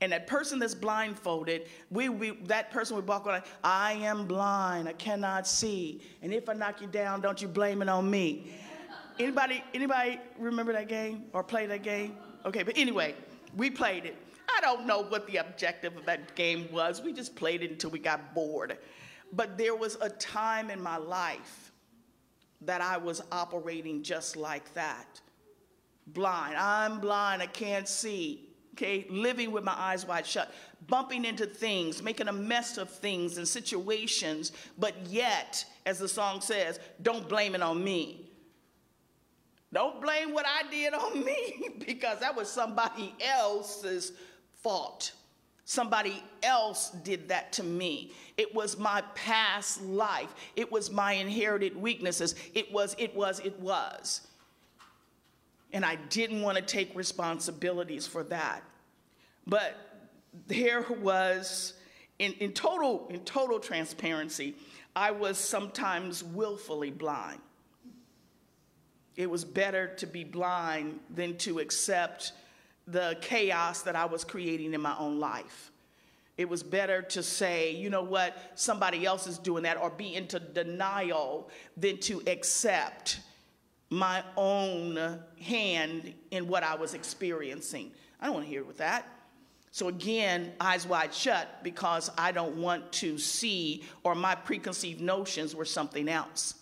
And 0.00 0.12
that 0.12 0.26
person 0.26 0.58
that's 0.58 0.74
blindfolded, 0.74 1.66
we, 1.90 2.08
we, 2.08 2.30
that 2.44 2.70
person 2.70 2.96
would 2.96 3.06
walk 3.06 3.26
around, 3.26 3.42
I 3.62 3.92
am 3.92 4.26
blind, 4.26 4.88
I 4.88 4.94
cannot 4.94 5.46
see. 5.46 6.00
And 6.22 6.32
if 6.32 6.48
I 6.48 6.54
knock 6.54 6.80
you 6.80 6.86
down, 6.86 7.20
don't 7.20 7.40
you 7.40 7.48
blame 7.48 7.82
it 7.82 7.88
on 7.88 8.10
me. 8.10 8.50
Anybody, 9.18 9.62
anybody 9.74 10.18
remember 10.38 10.72
that 10.72 10.88
game 10.88 11.24
or 11.34 11.42
play 11.42 11.66
that 11.66 11.82
game? 11.82 12.16
Okay, 12.46 12.62
but 12.62 12.78
anyway, 12.78 13.14
we 13.54 13.68
played 13.68 14.06
it. 14.06 14.16
I 14.56 14.60
don't 14.62 14.86
know 14.86 15.02
what 15.02 15.26
the 15.26 15.36
objective 15.36 15.96
of 15.96 16.06
that 16.06 16.34
game 16.34 16.68
was. 16.72 17.02
We 17.02 17.12
just 17.12 17.36
played 17.36 17.62
it 17.62 17.70
until 17.70 17.90
we 17.90 17.98
got 17.98 18.34
bored. 18.34 18.78
But 19.32 19.58
there 19.58 19.76
was 19.76 19.98
a 20.00 20.08
time 20.08 20.70
in 20.70 20.80
my 20.82 20.96
life 20.96 21.72
that 22.62 22.80
I 22.80 22.96
was 22.96 23.22
operating 23.30 24.02
just 24.02 24.36
like 24.36 24.72
that. 24.74 25.20
Blind. 26.08 26.56
I'm 26.56 27.00
blind. 27.00 27.42
I 27.42 27.46
can't 27.46 27.86
see. 27.86 28.49
Okay, 28.80 29.04
living 29.10 29.52
with 29.52 29.62
my 29.62 29.74
eyes 29.76 30.06
wide 30.06 30.26
shut, 30.26 30.54
bumping 30.86 31.26
into 31.26 31.44
things, 31.44 32.02
making 32.02 32.28
a 32.28 32.32
mess 32.32 32.78
of 32.78 32.88
things 32.88 33.36
and 33.36 33.46
situations, 33.46 34.52
but 34.78 34.94
yet, 35.06 35.62
as 35.84 35.98
the 35.98 36.08
song 36.08 36.40
says, 36.40 36.80
don't 37.02 37.28
blame 37.28 37.54
it 37.54 37.60
on 37.60 37.84
me. 37.84 38.30
Don't 39.70 40.00
blame 40.00 40.32
what 40.32 40.46
I 40.46 40.62
did 40.70 40.94
on 40.94 41.22
me 41.22 41.68
because 41.86 42.20
that 42.20 42.34
was 42.34 42.50
somebody 42.50 43.14
else's 43.22 44.12
fault. 44.62 45.12
Somebody 45.66 46.22
else 46.42 46.88
did 46.88 47.28
that 47.28 47.52
to 47.52 47.62
me. 47.62 48.12
It 48.38 48.54
was 48.54 48.78
my 48.78 49.02
past 49.14 49.82
life. 49.82 50.34
It 50.56 50.72
was 50.72 50.90
my 50.90 51.12
inherited 51.12 51.76
weaknesses. 51.76 52.34
It 52.54 52.72
was, 52.72 52.96
it 52.98 53.14
was, 53.14 53.40
it 53.40 53.60
was. 53.60 54.26
And 55.74 55.84
I 55.84 55.96
didn't 55.96 56.40
want 56.40 56.56
to 56.56 56.62
take 56.62 56.96
responsibilities 56.96 58.06
for 58.06 58.24
that. 58.24 58.62
But 59.50 59.76
there 60.46 60.86
was, 61.02 61.74
in, 62.20 62.32
in, 62.34 62.52
total, 62.52 63.08
in 63.10 63.20
total 63.20 63.58
transparency, 63.58 64.54
I 64.94 65.10
was 65.10 65.38
sometimes 65.38 66.22
willfully 66.22 66.92
blind. 66.92 67.40
It 69.16 69.28
was 69.28 69.44
better 69.44 69.88
to 69.96 70.06
be 70.06 70.22
blind 70.22 71.00
than 71.12 71.36
to 71.38 71.58
accept 71.58 72.32
the 72.86 73.18
chaos 73.20 73.82
that 73.82 73.96
I 73.96 74.04
was 74.04 74.22
creating 74.22 74.72
in 74.72 74.80
my 74.80 74.96
own 74.96 75.18
life. 75.18 75.72
It 76.38 76.48
was 76.48 76.62
better 76.62 77.02
to 77.02 77.22
say, 77.22 77.72
you 77.74 77.90
know 77.90 78.04
what, 78.04 78.36
somebody 78.54 79.04
else 79.04 79.26
is 79.26 79.36
doing 79.36 79.64
that, 79.64 79.76
or 79.76 79.90
be 79.90 80.14
into 80.14 80.38
denial 80.38 81.50
than 81.76 81.98
to 81.98 82.22
accept 82.28 83.20
my 83.90 84.22
own 84.36 85.18
hand 85.40 86.14
in 86.30 86.46
what 86.46 86.62
I 86.62 86.76
was 86.76 86.94
experiencing. 86.94 87.90
I 88.20 88.26
don't 88.26 88.34
want 88.34 88.46
to 88.46 88.50
hear 88.50 88.62
with 88.62 88.78
that. 88.78 89.06
So 89.72 89.88
again, 89.88 90.52
eyes 90.60 90.86
wide 90.86 91.14
shut 91.14 91.62
because 91.62 92.10
I 92.18 92.32
don't 92.32 92.56
want 92.56 92.90
to 92.92 93.18
see 93.18 93.84
or 94.02 94.14
my 94.14 94.34
preconceived 94.34 95.00
notions 95.00 95.54
were 95.54 95.64
something 95.64 96.08
else. 96.08 96.54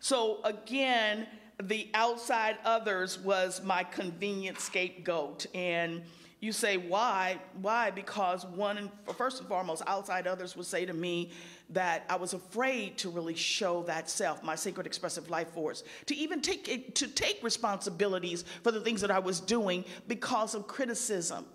So 0.00 0.40
again, 0.44 1.26
the 1.62 1.88
outside 1.94 2.56
others 2.64 3.18
was 3.18 3.62
my 3.62 3.84
convenient 3.84 4.60
scapegoat. 4.60 5.46
And 5.54 6.02
you 6.40 6.52
say, 6.52 6.76
why? 6.76 7.38
Why? 7.60 7.90
Because 7.90 8.44
one, 8.44 8.90
first 9.16 9.40
and 9.40 9.48
foremost, 9.48 9.82
outside 9.86 10.26
others 10.26 10.56
would 10.56 10.66
say 10.66 10.84
to 10.84 10.92
me 10.92 11.32
that 11.70 12.04
I 12.10 12.16
was 12.16 12.34
afraid 12.34 12.98
to 12.98 13.08
really 13.08 13.34
show 13.34 13.82
that 13.84 14.10
self, 14.10 14.42
my 14.42 14.54
sacred 14.54 14.86
expressive 14.86 15.30
life 15.30 15.48
force, 15.50 15.84
to 16.06 16.14
even 16.14 16.42
take 16.42 16.94
to 16.94 17.08
take 17.08 17.42
responsibilities 17.42 18.44
for 18.62 18.72
the 18.72 18.80
things 18.80 19.00
that 19.00 19.10
I 19.10 19.18
was 19.18 19.40
doing 19.40 19.86
because 20.06 20.54
of 20.54 20.66
criticism. 20.66 21.46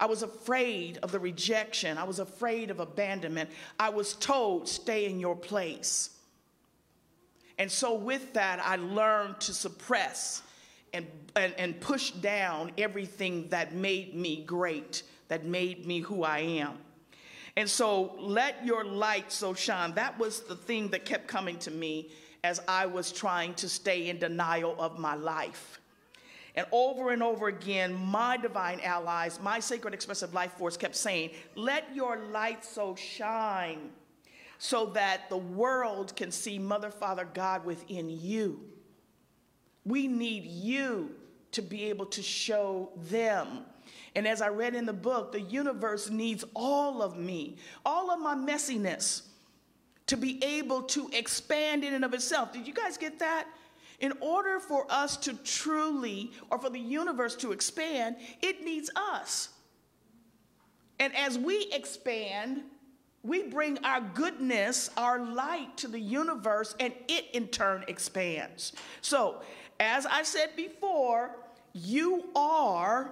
I 0.00 0.06
was 0.06 0.22
afraid 0.22 0.98
of 1.02 1.12
the 1.12 1.20
rejection. 1.20 1.98
I 1.98 2.04
was 2.04 2.18
afraid 2.18 2.70
of 2.70 2.80
abandonment. 2.80 3.50
I 3.78 3.90
was 3.90 4.14
told, 4.14 4.66
stay 4.66 5.04
in 5.04 5.20
your 5.20 5.36
place. 5.36 6.10
And 7.58 7.70
so, 7.70 7.94
with 7.94 8.32
that, 8.32 8.58
I 8.64 8.76
learned 8.76 9.38
to 9.42 9.52
suppress 9.52 10.40
and, 10.94 11.06
and, 11.36 11.54
and, 11.58 11.78
push 11.78 12.10
down 12.12 12.72
everything 12.78 13.48
that 13.50 13.74
made 13.74 14.14
me 14.14 14.42
great, 14.44 15.02
that 15.28 15.44
made 15.44 15.86
me 15.86 16.00
who 16.00 16.24
I 16.24 16.38
am. 16.38 16.78
And 17.58 17.68
so, 17.68 18.16
let 18.18 18.64
your 18.64 18.84
light 18.84 19.30
so 19.30 19.52
shine. 19.52 19.92
That 19.94 20.18
was 20.18 20.40
the 20.40 20.56
thing 20.56 20.88
that 20.88 21.04
kept 21.04 21.28
coming 21.28 21.58
to 21.58 21.70
me 21.70 22.08
as 22.42 22.62
I 22.66 22.86
was 22.86 23.12
trying 23.12 23.52
to 23.54 23.68
stay 23.68 24.08
in 24.08 24.18
denial 24.18 24.74
of 24.78 24.98
my 24.98 25.14
life. 25.14 25.79
And 26.56 26.66
over 26.72 27.10
and 27.10 27.22
over 27.22 27.48
again, 27.48 27.94
my 27.94 28.36
divine 28.36 28.80
allies, 28.80 29.38
my 29.40 29.60
sacred 29.60 29.94
expressive 29.94 30.34
life 30.34 30.52
force 30.52 30.76
kept 30.76 30.96
saying, 30.96 31.30
Let 31.54 31.94
your 31.94 32.18
light 32.32 32.64
so 32.64 32.94
shine 32.94 33.90
so 34.58 34.86
that 34.86 35.30
the 35.30 35.36
world 35.36 36.14
can 36.16 36.30
see 36.30 36.58
Mother, 36.58 36.90
Father, 36.90 37.26
God 37.32 37.64
within 37.64 38.10
you. 38.10 38.60
We 39.84 40.06
need 40.06 40.44
you 40.44 41.14
to 41.52 41.62
be 41.62 41.84
able 41.84 42.06
to 42.06 42.22
show 42.22 42.90
them. 43.08 43.60
And 44.14 44.28
as 44.28 44.42
I 44.42 44.48
read 44.48 44.74
in 44.74 44.86
the 44.86 44.92
book, 44.92 45.32
the 45.32 45.40
universe 45.40 46.10
needs 46.10 46.44
all 46.54 47.00
of 47.00 47.16
me, 47.16 47.56
all 47.86 48.10
of 48.10 48.20
my 48.20 48.34
messiness, 48.34 49.22
to 50.06 50.16
be 50.16 50.42
able 50.44 50.82
to 50.82 51.08
expand 51.12 51.84
in 51.84 51.94
and 51.94 52.04
of 52.04 52.12
itself. 52.12 52.52
Did 52.52 52.66
you 52.66 52.74
guys 52.74 52.96
get 52.96 53.18
that? 53.20 53.46
In 54.00 54.14
order 54.20 54.58
for 54.58 54.86
us 54.88 55.16
to 55.18 55.34
truly, 55.34 56.32
or 56.50 56.58
for 56.58 56.70
the 56.70 56.80
universe 56.80 57.36
to 57.36 57.52
expand, 57.52 58.16
it 58.42 58.64
needs 58.64 58.90
us. 58.96 59.50
And 60.98 61.14
as 61.14 61.38
we 61.38 61.70
expand, 61.72 62.62
we 63.22 63.42
bring 63.44 63.78
our 63.84 64.00
goodness, 64.00 64.90
our 64.96 65.18
light 65.18 65.76
to 65.78 65.88
the 65.88 66.00
universe, 66.00 66.74
and 66.80 66.92
it 67.08 67.26
in 67.32 67.48
turn 67.48 67.84
expands. 67.88 68.72
So, 69.02 69.42
as 69.78 70.06
I 70.06 70.22
said 70.22 70.56
before, 70.56 71.36
you 71.72 72.24
are 72.34 73.10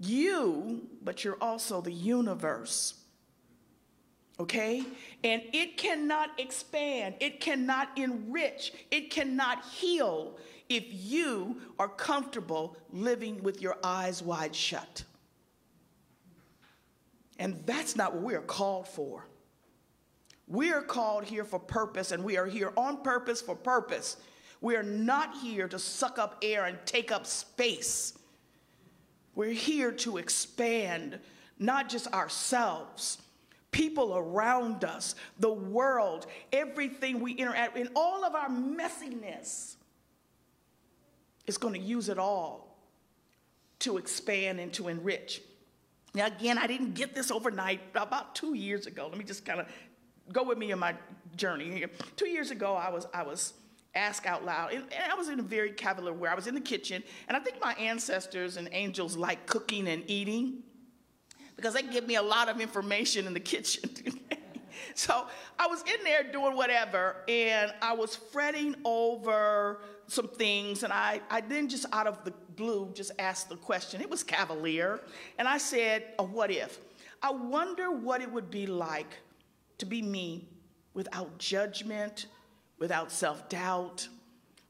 you, 0.00 0.88
but 1.02 1.24
you're 1.24 1.38
also 1.40 1.80
the 1.80 1.92
universe. 1.92 2.94
Okay? 4.38 4.84
And 5.22 5.42
it 5.52 5.76
cannot 5.76 6.30
expand, 6.38 7.16
it 7.20 7.40
cannot 7.40 7.90
enrich, 7.96 8.72
it 8.90 9.10
cannot 9.10 9.64
heal 9.66 10.38
if 10.70 10.84
you 10.88 11.60
are 11.78 11.88
comfortable 11.88 12.76
living 12.90 13.42
with 13.42 13.60
your 13.60 13.76
eyes 13.84 14.22
wide 14.22 14.54
shut. 14.54 15.04
And 17.38 17.62
that's 17.66 17.96
not 17.96 18.14
what 18.14 18.22
we 18.22 18.34
are 18.34 18.40
called 18.40 18.88
for. 18.88 19.26
We 20.46 20.72
are 20.72 20.82
called 20.82 21.24
here 21.24 21.44
for 21.44 21.58
purpose, 21.58 22.12
and 22.12 22.24
we 22.24 22.36
are 22.36 22.46
here 22.46 22.72
on 22.76 23.02
purpose 23.02 23.40
for 23.40 23.54
purpose. 23.54 24.16
We 24.60 24.76
are 24.76 24.82
not 24.82 25.36
here 25.38 25.68
to 25.68 25.78
suck 25.78 26.18
up 26.18 26.38
air 26.42 26.64
and 26.64 26.78
take 26.84 27.12
up 27.12 27.26
space. 27.26 28.14
We're 29.34 29.52
here 29.52 29.92
to 29.92 30.18
expand 30.18 31.18
not 31.58 31.88
just 31.88 32.08
ourselves, 32.08 33.18
people 33.70 34.16
around 34.16 34.84
us, 34.84 35.14
the 35.38 35.52
world, 35.52 36.26
everything 36.52 37.20
we 37.20 37.32
interact 37.32 37.76
in, 37.76 37.88
all 37.94 38.24
of 38.24 38.34
our 38.34 38.48
messiness. 38.48 39.76
Is 41.46 41.58
going 41.58 41.74
to 41.74 41.80
use 41.80 42.08
it 42.08 42.18
all 42.18 42.76
to 43.80 43.98
expand 43.98 44.60
and 44.60 44.72
to 44.74 44.86
enrich. 44.86 45.42
Now, 46.14 46.26
again, 46.26 46.58
I 46.58 46.66
didn't 46.66 46.94
get 46.94 47.14
this 47.14 47.30
overnight. 47.30 47.80
About 47.94 48.34
two 48.36 48.54
years 48.54 48.86
ago, 48.86 49.08
let 49.08 49.18
me 49.18 49.24
just 49.24 49.44
kind 49.44 49.60
of 49.60 49.66
go 50.32 50.44
with 50.44 50.58
me 50.58 50.70
in 50.70 50.78
my 50.78 50.94
journey 51.36 51.70
here. 51.70 51.90
Two 52.16 52.28
years 52.28 52.50
ago, 52.50 52.74
I 52.74 52.90
was, 52.90 53.06
I 53.12 53.22
was 53.22 53.54
asked 53.94 54.26
out 54.26 54.44
loud, 54.44 54.72
and, 54.72 54.84
and 54.92 55.10
I 55.10 55.14
was 55.14 55.28
in 55.28 55.40
a 55.40 55.42
very 55.42 55.72
cavalier 55.72 56.12
where 56.12 56.30
I 56.30 56.34
was 56.34 56.46
in 56.46 56.54
the 56.54 56.60
kitchen, 56.60 57.02
and 57.26 57.36
I 57.36 57.40
think 57.40 57.60
my 57.60 57.72
ancestors 57.74 58.56
and 58.56 58.68
angels 58.70 59.16
like 59.16 59.46
cooking 59.46 59.88
and 59.88 60.08
eating 60.08 60.62
because 61.60 61.74
they 61.74 61.82
give 61.82 62.06
me 62.06 62.14
a 62.14 62.22
lot 62.22 62.48
of 62.48 62.58
information 62.58 63.26
in 63.26 63.34
the 63.34 63.40
kitchen. 63.54 63.90
so 64.94 65.26
I 65.58 65.66
was 65.66 65.82
in 65.82 66.02
there 66.04 66.24
doing 66.24 66.56
whatever, 66.56 67.16
and 67.28 67.72
I 67.82 67.92
was 67.92 68.16
fretting 68.16 68.74
over 68.84 69.82
some 70.06 70.28
things, 70.28 70.82
and 70.82 70.92
I, 70.92 71.20
I 71.28 71.42
then 71.42 71.68
just 71.68 71.86
out 71.92 72.06
of 72.06 72.24
the 72.24 72.32
blue 72.56 72.90
just 72.94 73.12
asked 73.18 73.50
the 73.50 73.56
question. 73.56 74.00
It 74.00 74.08
was 74.08 74.24
cavalier, 74.24 75.00
and 75.38 75.46
I 75.46 75.58
said, 75.58 76.04
a 76.18 76.24
what 76.24 76.50
if? 76.50 76.78
I 77.22 77.30
wonder 77.30 77.90
what 77.90 78.22
it 78.22 78.32
would 78.32 78.50
be 78.50 78.66
like 78.66 79.18
to 79.78 79.86
be 79.86 80.00
me 80.00 80.48
without 80.94 81.36
judgment, 81.38 82.26
without 82.78 83.12
self 83.12 83.50
doubt, 83.50 84.08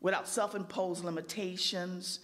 without 0.01 0.27
self 0.27 0.57
imposed 0.57 1.05
limitations. 1.05 2.19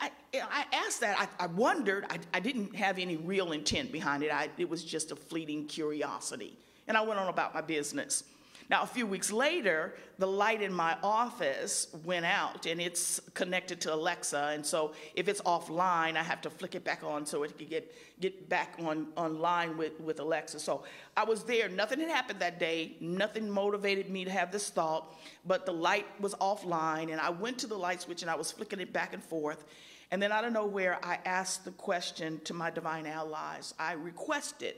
I, 0.00 0.10
I, 0.34 0.64
asked 0.72 1.00
that. 1.00 1.18
I, 1.18 1.44
I 1.44 1.46
wondered. 1.46 2.06
I, 2.10 2.18
I, 2.32 2.40
didn't 2.40 2.74
have 2.74 2.98
any 2.98 3.16
real 3.16 3.52
intent 3.52 3.92
behind 3.92 4.22
it. 4.22 4.30
it 4.58 4.68
was 4.68 4.84
just 4.84 5.12
a 5.12 5.16
fleeting 5.16 5.66
curiosity. 5.66 6.56
And 6.88 6.96
I 6.96 7.02
went 7.02 7.18
on 7.20 7.28
about 7.28 7.54
my 7.54 7.60
business. 7.60 8.24
Now, 8.70 8.82
a 8.82 8.86
few 8.86 9.06
weeks 9.06 9.30
later, 9.30 9.94
the 10.18 10.26
light 10.26 10.62
in 10.62 10.72
my 10.72 10.96
office 11.02 11.88
went 12.04 12.24
out 12.24 12.64
and 12.66 12.80
it's 12.80 13.20
connected 13.34 13.80
to 13.82 13.94
Alexa. 13.94 14.52
And 14.54 14.64
so 14.64 14.92
if 15.14 15.28
it's 15.28 15.42
offline, 15.42 16.16
I 16.16 16.22
have 16.22 16.40
to 16.42 16.50
flick 16.50 16.74
it 16.74 16.82
back 16.82 17.04
on 17.04 17.26
so 17.26 17.42
it 17.42 17.58
can 17.58 17.66
get, 17.66 17.94
get 18.20 18.48
back 18.48 18.76
on 18.78 19.08
online 19.16 19.76
with, 19.76 20.00
with 20.00 20.18
Alexa. 20.18 20.60
So 20.60 20.84
I 21.16 21.24
was 21.24 21.44
there. 21.44 21.68
Nothing 21.68 22.00
had 22.00 22.08
happened 22.08 22.40
that 22.40 22.58
day. 22.58 22.96
Nothing 23.00 23.50
motivated 23.50 24.08
me 24.08 24.24
to 24.24 24.30
have 24.30 24.50
this 24.50 24.70
thought, 24.70 25.14
but 25.44 25.66
the 25.66 25.72
light 25.72 26.06
was 26.20 26.34
offline. 26.36 27.12
And 27.12 27.20
I 27.20 27.30
went 27.30 27.58
to 27.58 27.66
the 27.66 27.76
light 27.76 28.00
switch 28.00 28.22
and 28.22 28.30
I 28.30 28.34
was 28.34 28.50
flicking 28.50 28.80
it 28.80 28.92
back 28.92 29.12
and 29.12 29.22
forth. 29.22 29.64
And 30.10 30.22
then 30.22 30.32
out 30.32 30.44
of 30.44 30.52
nowhere, 30.52 30.98
I 31.02 31.18
asked 31.26 31.64
the 31.64 31.72
question 31.72 32.40
to 32.44 32.54
my 32.54 32.70
divine 32.70 33.04
allies. 33.04 33.74
I 33.78 33.92
requested, 33.92 34.76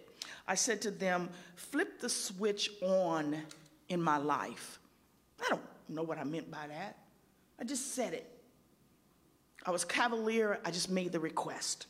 I 0.48 0.54
said 0.54 0.80
to 0.82 0.90
them, 0.90 1.28
flip 1.56 2.00
the 2.00 2.08
switch 2.08 2.70
on 2.82 3.42
in 3.88 4.00
my 4.00 4.16
life. 4.18 4.78
I 5.40 5.48
don't 5.50 5.62
know 5.88 6.02
what 6.02 6.18
I 6.18 6.24
meant 6.24 6.50
by 6.50 6.66
that. 6.68 6.98
I 7.60 7.64
just 7.64 7.94
said 7.94 8.12
it. 8.12 8.30
I 9.64 9.70
was 9.70 9.84
cavalier, 9.84 10.60
I 10.64 10.70
just 10.70 10.90
made 10.90 11.12
the 11.12 11.20
request. 11.20 11.86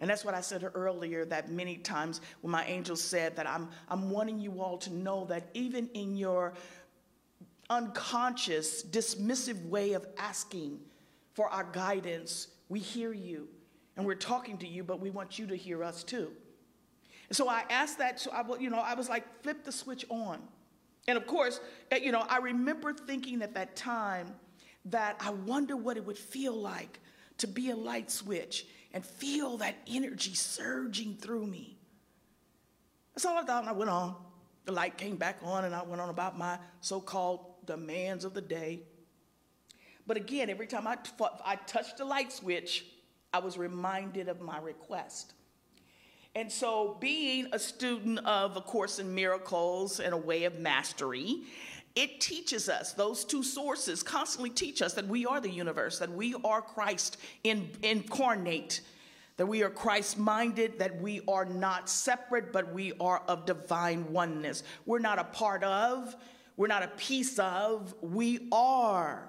And 0.00 0.10
that's 0.10 0.24
what 0.24 0.34
I 0.34 0.40
said 0.40 0.68
earlier 0.74 1.24
that 1.26 1.50
many 1.50 1.76
times 1.76 2.20
when 2.42 2.50
my 2.50 2.64
angel 2.66 2.96
said 2.96 3.36
that 3.36 3.46
I'm, 3.46 3.68
I'm 3.88 4.10
wanting 4.10 4.38
you 4.38 4.60
all 4.60 4.78
to 4.78 4.92
know 4.92 5.24
that 5.26 5.48
even 5.54 5.88
in 5.94 6.16
your 6.16 6.52
unconscious, 7.70 8.82
dismissive 8.82 9.66
way 9.68 9.94
of 9.94 10.06
asking 10.18 10.80
for 11.34 11.48
our 11.48 11.64
guidance, 11.64 12.48
we 12.68 12.78
hear 12.78 13.12
you 13.12 13.48
and 13.96 14.04
we're 14.04 14.14
talking 14.14 14.58
to 14.58 14.66
you, 14.66 14.84
but 14.84 15.00
we 15.00 15.10
want 15.10 15.38
you 15.38 15.46
to 15.46 15.56
hear 15.56 15.82
us 15.82 16.04
too. 16.04 16.30
And 17.28 17.36
so 17.36 17.48
I 17.48 17.64
asked 17.70 17.98
that, 17.98 18.20
so 18.20 18.30
I, 18.30 18.44
you 18.58 18.70
know, 18.70 18.78
I 18.78 18.94
was 18.94 19.08
like, 19.08 19.42
flip 19.42 19.64
the 19.64 19.72
switch 19.72 20.04
on. 20.10 20.40
And 21.08 21.16
of 21.16 21.26
course, 21.26 21.60
eh, 21.90 21.98
you 22.02 22.12
know, 22.12 22.24
I 22.28 22.38
remember 22.38 22.92
thinking 22.92 23.42
at 23.42 23.54
that 23.54 23.76
time 23.76 24.34
that 24.86 25.16
I 25.20 25.30
wonder 25.30 25.76
what 25.76 25.96
it 25.96 26.04
would 26.04 26.18
feel 26.18 26.54
like 26.54 27.00
to 27.38 27.46
be 27.46 27.70
a 27.70 27.76
light 27.76 28.10
switch 28.10 28.66
and 28.92 29.04
feel 29.04 29.58
that 29.58 29.76
energy 29.86 30.34
surging 30.34 31.14
through 31.14 31.46
me. 31.46 31.76
That's 33.14 33.24
all 33.24 33.36
I 33.36 33.42
thought, 33.42 33.62
and 33.62 33.68
I 33.68 33.72
went 33.72 33.90
on. 33.90 34.16
The 34.64 34.72
light 34.72 34.96
came 34.96 35.16
back 35.16 35.38
on, 35.42 35.64
and 35.64 35.74
I 35.74 35.82
went 35.82 36.00
on 36.00 36.08
about 36.08 36.38
my 36.38 36.58
so 36.80 37.00
called 37.00 37.66
demands 37.66 38.24
of 38.24 38.34
the 38.34 38.40
day. 38.40 38.80
But 40.06 40.16
again, 40.16 40.50
every 40.50 40.66
time 40.66 40.86
I, 40.86 40.96
I 41.44 41.56
touched 41.56 41.98
the 41.98 42.04
light 42.04 42.32
switch, 42.32 42.84
I 43.32 43.38
was 43.38 43.58
reminded 43.58 44.28
of 44.28 44.40
my 44.40 44.58
request. 44.58 45.34
And 46.36 46.52
so, 46.52 46.98
being 47.00 47.48
a 47.52 47.58
student 47.58 48.18
of 48.26 48.58
A 48.58 48.60
Course 48.60 48.98
in 48.98 49.14
Miracles 49.14 50.00
and 50.00 50.12
a 50.12 50.18
way 50.18 50.44
of 50.44 50.58
mastery, 50.58 51.44
it 51.94 52.20
teaches 52.20 52.68
us, 52.68 52.92
those 52.92 53.24
two 53.24 53.42
sources 53.42 54.02
constantly 54.02 54.50
teach 54.50 54.82
us 54.82 54.92
that 54.92 55.08
we 55.08 55.24
are 55.24 55.40
the 55.40 55.48
universe, 55.48 55.98
that 55.98 56.12
we 56.12 56.34
are 56.44 56.60
Christ 56.60 57.16
in, 57.42 57.70
incarnate, 57.82 58.82
that 59.38 59.46
we 59.46 59.62
are 59.62 59.70
Christ 59.70 60.18
minded, 60.18 60.78
that 60.78 61.00
we 61.00 61.22
are 61.26 61.46
not 61.46 61.88
separate, 61.88 62.52
but 62.52 62.70
we 62.70 62.92
are 63.00 63.22
of 63.28 63.46
divine 63.46 64.12
oneness. 64.12 64.62
We're 64.84 64.98
not 64.98 65.18
a 65.18 65.24
part 65.24 65.64
of, 65.64 66.14
we're 66.58 66.66
not 66.66 66.82
a 66.82 66.88
piece 66.88 67.38
of, 67.38 67.94
we 68.02 68.46
are. 68.52 69.26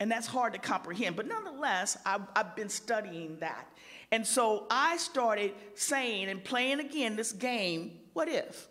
And 0.00 0.10
that's 0.10 0.26
hard 0.26 0.52
to 0.52 0.60
comprehend, 0.60 1.16
but 1.16 1.26
nonetheless, 1.26 1.96
I've, 2.06 2.22
I've 2.36 2.54
been 2.54 2.68
studying 2.68 3.38
that. 3.40 3.66
And 4.12 4.26
so 4.26 4.66
I 4.70 4.96
started 4.96 5.54
saying 5.74 6.28
and 6.28 6.42
playing 6.42 6.80
again 6.80 7.16
this 7.16 7.32
game 7.32 7.98
what 8.12 8.28
if? 8.28 8.68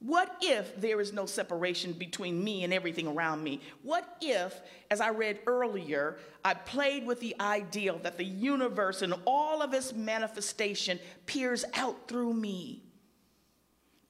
What 0.00 0.36
if 0.42 0.78
there 0.78 1.00
is 1.00 1.14
no 1.14 1.24
separation 1.24 1.94
between 1.94 2.44
me 2.44 2.62
and 2.62 2.74
everything 2.74 3.06
around 3.06 3.42
me? 3.42 3.62
What 3.82 4.18
if, 4.20 4.60
as 4.90 5.00
I 5.00 5.08
read 5.08 5.38
earlier, 5.46 6.18
I 6.44 6.52
played 6.52 7.06
with 7.06 7.20
the 7.20 7.34
ideal 7.40 7.98
that 8.02 8.18
the 8.18 8.24
universe 8.24 9.00
and 9.00 9.14
all 9.24 9.62
of 9.62 9.72
its 9.72 9.94
manifestation 9.94 10.98
peers 11.24 11.64
out 11.72 12.06
through 12.06 12.34
me, 12.34 12.82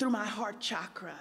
through 0.00 0.10
my 0.10 0.26
heart 0.26 0.58
chakra, 0.58 1.14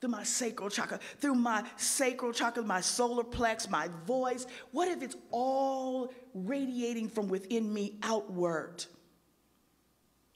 through 0.00 0.10
my 0.10 0.22
sacral 0.22 0.70
chakra, 0.70 0.98
through 1.18 1.34
my 1.34 1.62
sacral 1.76 2.32
chakra, 2.32 2.62
my 2.62 2.80
solar 2.80 3.24
plex, 3.24 3.68
my 3.68 3.88
voice? 4.06 4.46
What 4.72 4.88
if 4.88 5.02
it's 5.02 5.16
all 5.30 6.12
radiating 6.34 7.08
from 7.08 7.28
within 7.28 7.72
me 7.72 7.98
outward? 8.02 8.84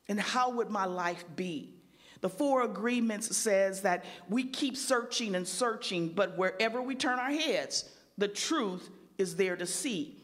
And 0.08 0.20
how 0.20 0.50
would 0.50 0.70
my 0.70 0.84
life 0.84 1.24
be? 1.34 1.74
The 2.20 2.28
four 2.28 2.62
agreements 2.62 3.36
says 3.36 3.82
that 3.82 4.04
we 4.28 4.44
keep 4.44 4.76
searching 4.76 5.34
and 5.34 5.46
searching, 5.46 6.08
but 6.08 6.36
wherever 6.38 6.80
we 6.80 6.94
turn 6.94 7.18
our 7.18 7.30
heads, 7.30 7.90
the 8.18 8.28
truth 8.28 8.88
is 9.18 9.36
there 9.36 9.56
to 9.56 9.66
see. 9.66 10.16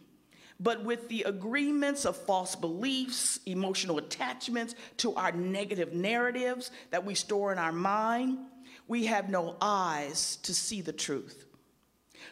But 0.58 0.84
with 0.84 1.08
the 1.08 1.22
agreements 1.22 2.04
of 2.04 2.16
false 2.16 2.54
beliefs, 2.54 3.40
emotional 3.46 3.96
attachments 3.96 4.74
to 4.98 5.14
our 5.14 5.32
negative 5.32 5.94
narratives 5.94 6.70
that 6.90 7.04
we 7.04 7.14
store 7.14 7.50
in 7.52 7.58
our 7.58 7.72
mind, 7.72 8.38
we 8.90 9.06
have 9.06 9.30
no 9.30 9.54
eyes 9.60 10.34
to 10.42 10.52
see 10.52 10.80
the 10.80 10.92
truth. 10.92 11.46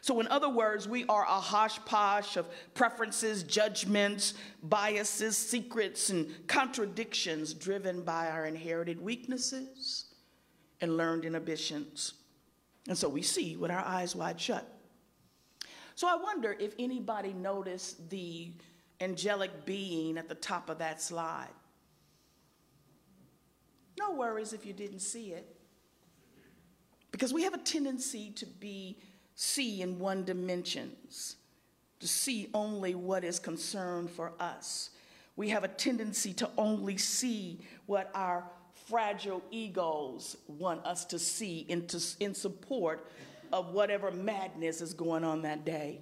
So, 0.00 0.18
in 0.18 0.26
other 0.26 0.48
words, 0.48 0.88
we 0.88 1.04
are 1.04 1.22
a 1.22 1.40
hodgepodge 1.40 2.36
of 2.36 2.48
preferences, 2.74 3.44
judgments, 3.44 4.34
biases, 4.64 5.36
secrets, 5.36 6.10
and 6.10 6.28
contradictions 6.48 7.54
driven 7.54 8.02
by 8.02 8.28
our 8.28 8.44
inherited 8.44 9.00
weaknesses 9.00 10.06
and 10.80 10.96
learned 10.96 11.24
inhibitions. 11.24 12.14
And 12.88 12.98
so 12.98 13.08
we 13.08 13.22
see 13.22 13.54
with 13.54 13.70
our 13.70 13.84
eyes 13.84 14.16
wide 14.16 14.40
shut. 14.40 14.66
So, 15.94 16.08
I 16.08 16.16
wonder 16.16 16.56
if 16.58 16.74
anybody 16.76 17.34
noticed 17.34 18.10
the 18.10 18.50
angelic 19.00 19.64
being 19.64 20.18
at 20.18 20.28
the 20.28 20.34
top 20.34 20.70
of 20.70 20.78
that 20.78 21.00
slide. 21.00 21.54
No 23.96 24.10
worries 24.10 24.52
if 24.52 24.66
you 24.66 24.72
didn't 24.72 25.00
see 25.00 25.28
it. 25.28 25.54
Because 27.10 27.32
we 27.32 27.42
have 27.42 27.54
a 27.54 27.58
tendency 27.58 28.30
to 28.36 28.46
be 28.46 28.98
see 29.34 29.82
in 29.82 29.98
one 29.98 30.24
dimensions, 30.24 31.36
to 32.00 32.08
see 32.08 32.48
only 32.54 32.94
what 32.94 33.24
is 33.24 33.38
concerned 33.38 34.10
for 34.10 34.32
us. 34.40 34.90
We 35.36 35.48
have 35.50 35.62
a 35.62 35.68
tendency 35.68 36.32
to 36.34 36.50
only 36.58 36.96
see 36.96 37.60
what 37.86 38.10
our 38.14 38.44
fragile 38.86 39.42
egos 39.50 40.36
want 40.48 40.84
us 40.84 41.04
to 41.06 41.18
see 41.18 41.66
in, 41.68 41.86
to, 41.86 42.02
in 42.20 42.34
support 42.34 43.10
of 43.52 43.72
whatever 43.72 44.10
madness 44.10 44.80
is 44.80 44.94
going 44.94 45.24
on 45.24 45.42
that 45.42 45.64
day. 45.64 46.00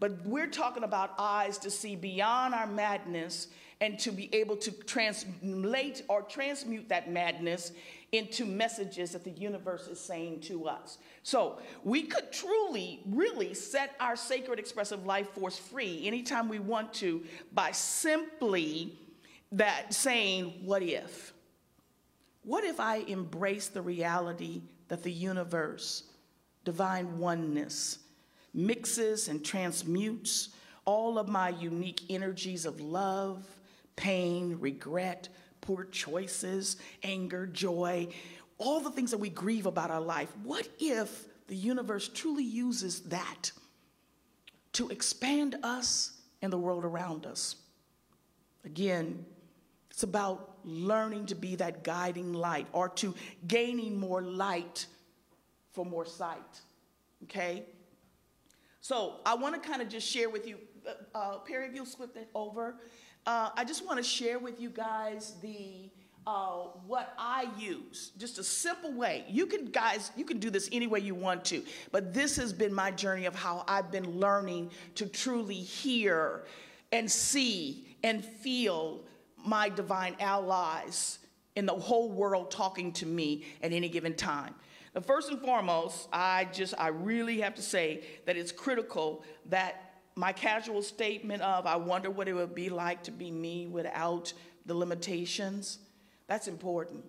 But 0.00 0.26
we're 0.26 0.48
talking 0.48 0.82
about 0.82 1.14
eyes 1.18 1.58
to 1.58 1.70
see 1.70 1.94
beyond 1.96 2.54
our 2.54 2.66
madness 2.66 3.48
and 3.84 3.98
to 3.98 4.10
be 4.10 4.34
able 4.34 4.56
to 4.56 4.70
translate 4.70 6.02
or 6.08 6.22
transmute 6.22 6.88
that 6.88 7.10
madness 7.10 7.72
into 8.12 8.46
messages 8.46 9.10
that 9.10 9.24
the 9.24 9.30
universe 9.32 9.88
is 9.88 10.00
saying 10.00 10.40
to 10.40 10.66
us. 10.66 10.96
So 11.22 11.58
we 11.82 12.04
could 12.04 12.32
truly, 12.32 13.02
really 13.04 13.52
set 13.52 13.94
our 14.00 14.16
sacred 14.16 14.58
expressive 14.58 15.04
life 15.04 15.28
force 15.32 15.58
free 15.58 16.06
anytime 16.06 16.48
we 16.48 16.60
want 16.60 16.94
to 16.94 17.24
by 17.52 17.72
simply 17.72 18.98
that 19.52 19.92
saying, 19.92 20.54
What 20.64 20.82
if? 20.82 21.34
What 22.42 22.64
if 22.64 22.80
I 22.80 22.96
embrace 22.96 23.68
the 23.68 23.82
reality 23.82 24.62
that 24.88 25.02
the 25.02 25.12
universe, 25.12 26.04
divine 26.64 27.18
oneness, 27.18 27.98
mixes 28.54 29.28
and 29.28 29.44
transmutes 29.44 30.50
all 30.86 31.18
of 31.18 31.28
my 31.28 31.50
unique 31.50 32.02
energies 32.08 32.64
of 32.64 32.80
love, 32.80 33.46
pain, 33.96 34.56
regret, 34.60 35.28
poor 35.60 35.84
choices, 35.84 36.76
anger, 37.02 37.46
joy, 37.46 38.08
all 38.58 38.80
the 38.80 38.90
things 38.90 39.10
that 39.10 39.18
we 39.18 39.28
grieve 39.28 39.66
about 39.66 39.90
our 39.90 40.00
life. 40.00 40.32
What 40.42 40.68
if 40.78 41.26
the 41.48 41.56
universe 41.56 42.08
truly 42.08 42.44
uses 42.44 43.00
that 43.02 43.50
to 44.72 44.88
expand 44.88 45.56
us 45.62 46.12
and 46.42 46.52
the 46.52 46.58
world 46.58 46.84
around 46.84 47.26
us? 47.26 47.56
Again, 48.64 49.24
it's 49.90 50.02
about 50.02 50.58
learning 50.64 51.26
to 51.26 51.34
be 51.34 51.56
that 51.56 51.84
guiding 51.84 52.32
light 52.32 52.66
or 52.72 52.88
to 52.88 53.14
gaining 53.46 53.98
more 53.98 54.22
light 54.22 54.86
for 55.72 55.84
more 55.84 56.06
sight. 56.06 56.60
Okay? 57.24 57.64
So 58.80 59.20
I 59.24 59.34
want 59.34 59.60
to 59.60 59.68
kind 59.68 59.82
of 59.82 59.88
just 59.88 60.06
share 60.06 60.28
with 60.28 60.46
you, 60.46 60.58
uh, 61.14 61.38
Perry, 61.38 61.66
if 61.66 61.74
you'll 61.74 61.84
flip 61.84 62.14
that 62.14 62.28
over. 62.34 62.76
Uh, 63.26 63.50
I 63.56 63.64
just 63.64 63.86
want 63.86 63.96
to 63.96 64.02
share 64.02 64.38
with 64.38 64.60
you 64.60 64.68
guys 64.68 65.34
the 65.40 65.90
uh, 66.26 66.68
what 66.86 67.14
I 67.18 67.46
use, 67.58 68.12
just 68.18 68.38
a 68.38 68.44
simple 68.44 68.92
way. 68.92 69.24
You 69.28 69.46
can, 69.46 69.66
guys, 69.66 70.10
you 70.16 70.24
can 70.24 70.38
do 70.38 70.50
this 70.50 70.68
any 70.72 70.86
way 70.86 71.00
you 71.00 71.14
want 71.14 71.44
to, 71.46 71.62
but 71.92 72.14
this 72.14 72.36
has 72.36 72.52
been 72.52 72.72
my 72.72 72.90
journey 72.90 73.26
of 73.26 73.34
how 73.34 73.64
I've 73.68 73.90
been 73.90 74.18
learning 74.18 74.70
to 74.96 75.06
truly 75.06 75.54
hear 75.54 76.44
and 76.92 77.10
see 77.10 77.96
and 78.02 78.24
feel 78.24 79.02
my 79.36 79.68
divine 79.68 80.16
allies 80.20 81.18
in 81.56 81.66
the 81.66 81.74
whole 81.74 82.10
world 82.10 82.50
talking 82.50 82.92
to 82.92 83.06
me 83.06 83.44
at 83.62 83.72
any 83.72 83.88
given 83.88 84.14
time. 84.14 84.54
Now, 84.94 85.02
first 85.02 85.30
and 85.30 85.40
foremost, 85.40 86.08
I 86.12 86.46
just, 86.52 86.74
I 86.78 86.88
really 86.88 87.40
have 87.40 87.54
to 87.56 87.62
say 87.62 88.04
that 88.26 88.36
it's 88.36 88.52
critical 88.52 89.24
that 89.46 89.83
my 90.16 90.32
casual 90.32 90.82
statement 90.82 91.42
of, 91.42 91.66
I 91.66 91.76
wonder 91.76 92.10
what 92.10 92.28
it 92.28 92.34
would 92.34 92.54
be 92.54 92.68
like 92.68 93.02
to 93.04 93.10
be 93.10 93.30
me 93.30 93.66
without 93.66 94.32
the 94.66 94.74
limitations 94.74 95.78
that's 96.26 96.48
important. 96.48 97.04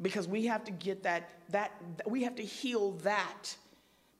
Because 0.00 0.26
we 0.26 0.46
have 0.46 0.64
to 0.64 0.72
get 0.72 1.04
that, 1.04 1.30
that, 1.50 1.72
we 2.06 2.22
have 2.24 2.34
to 2.36 2.42
heal 2.42 2.92
that 3.02 3.56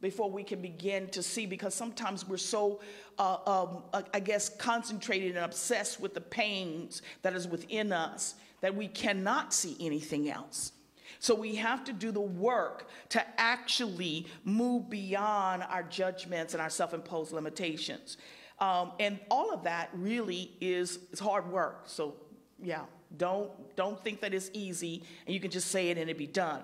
before 0.00 0.30
we 0.30 0.42
can 0.42 0.60
begin 0.60 1.08
to 1.08 1.22
see 1.22 1.46
because 1.46 1.74
sometimes 1.74 2.28
we're 2.28 2.36
so 2.36 2.80
uh, 3.20 3.36
um, 3.46 3.84
uh, 3.92 4.02
i 4.12 4.18
guess 4.18 4.48
concentrated 4.48 5.36
and 5.36 5.44
obsessed 5.44 6.00
with 6.00 6.12
the 6.12 6.20
pains 6.20 7.02
that 7.22 7.34
is 7.34 7.46
within 7.46 7.92
us 7.92 8.34
that 8.62 8.74
we 8.74 8.88
cannot 8.88 9.54
see 9.54 9.76
anything 9.78 10.28
else 10.28 10.72
so 11.22 11.34
we 11.34 11.54
have 11.54 11.84
to 11.84 11.92
do 11.92 12.10
the 12.10 12.20
work 12.20 12.88
to 13.08 13.24
actually 13.40 14.26
move 14.44 14.90
beyond 14.90 15.62
our 15.62 15.82
judgments 15.84 16.52
and 16.52 16.60
our 16.60 16.70
self-imposed 16.70 17.32
limitations 17.32 18.16
um, 18.58 18.92
and 19.00 19.18
all 19.30 19.52
of 19.52 19.64
that 19.64 19.88
really 19.94 20.52
is, 20.60 20.98
is 21.12 21.18
hard 21.18 21.50
work 21.50 21.84
so 21.86 22.14
yeah 22.62 22.82
don't, 23.16 23.50
don't 23.76 24.02
think 24.02 24.20
that 24.20 24.34
it's 24.34 24.50
easy 24.52 25.02
and 25.26 25.34
you 25.34 25.40
can 25.40 25.50
just 25.50 25.68
say 25.70 25.90
it 25.90 25.98
and 25.98 26.08
it 26.08 26.18
be 26.18 26.26
done. 26.26 26.62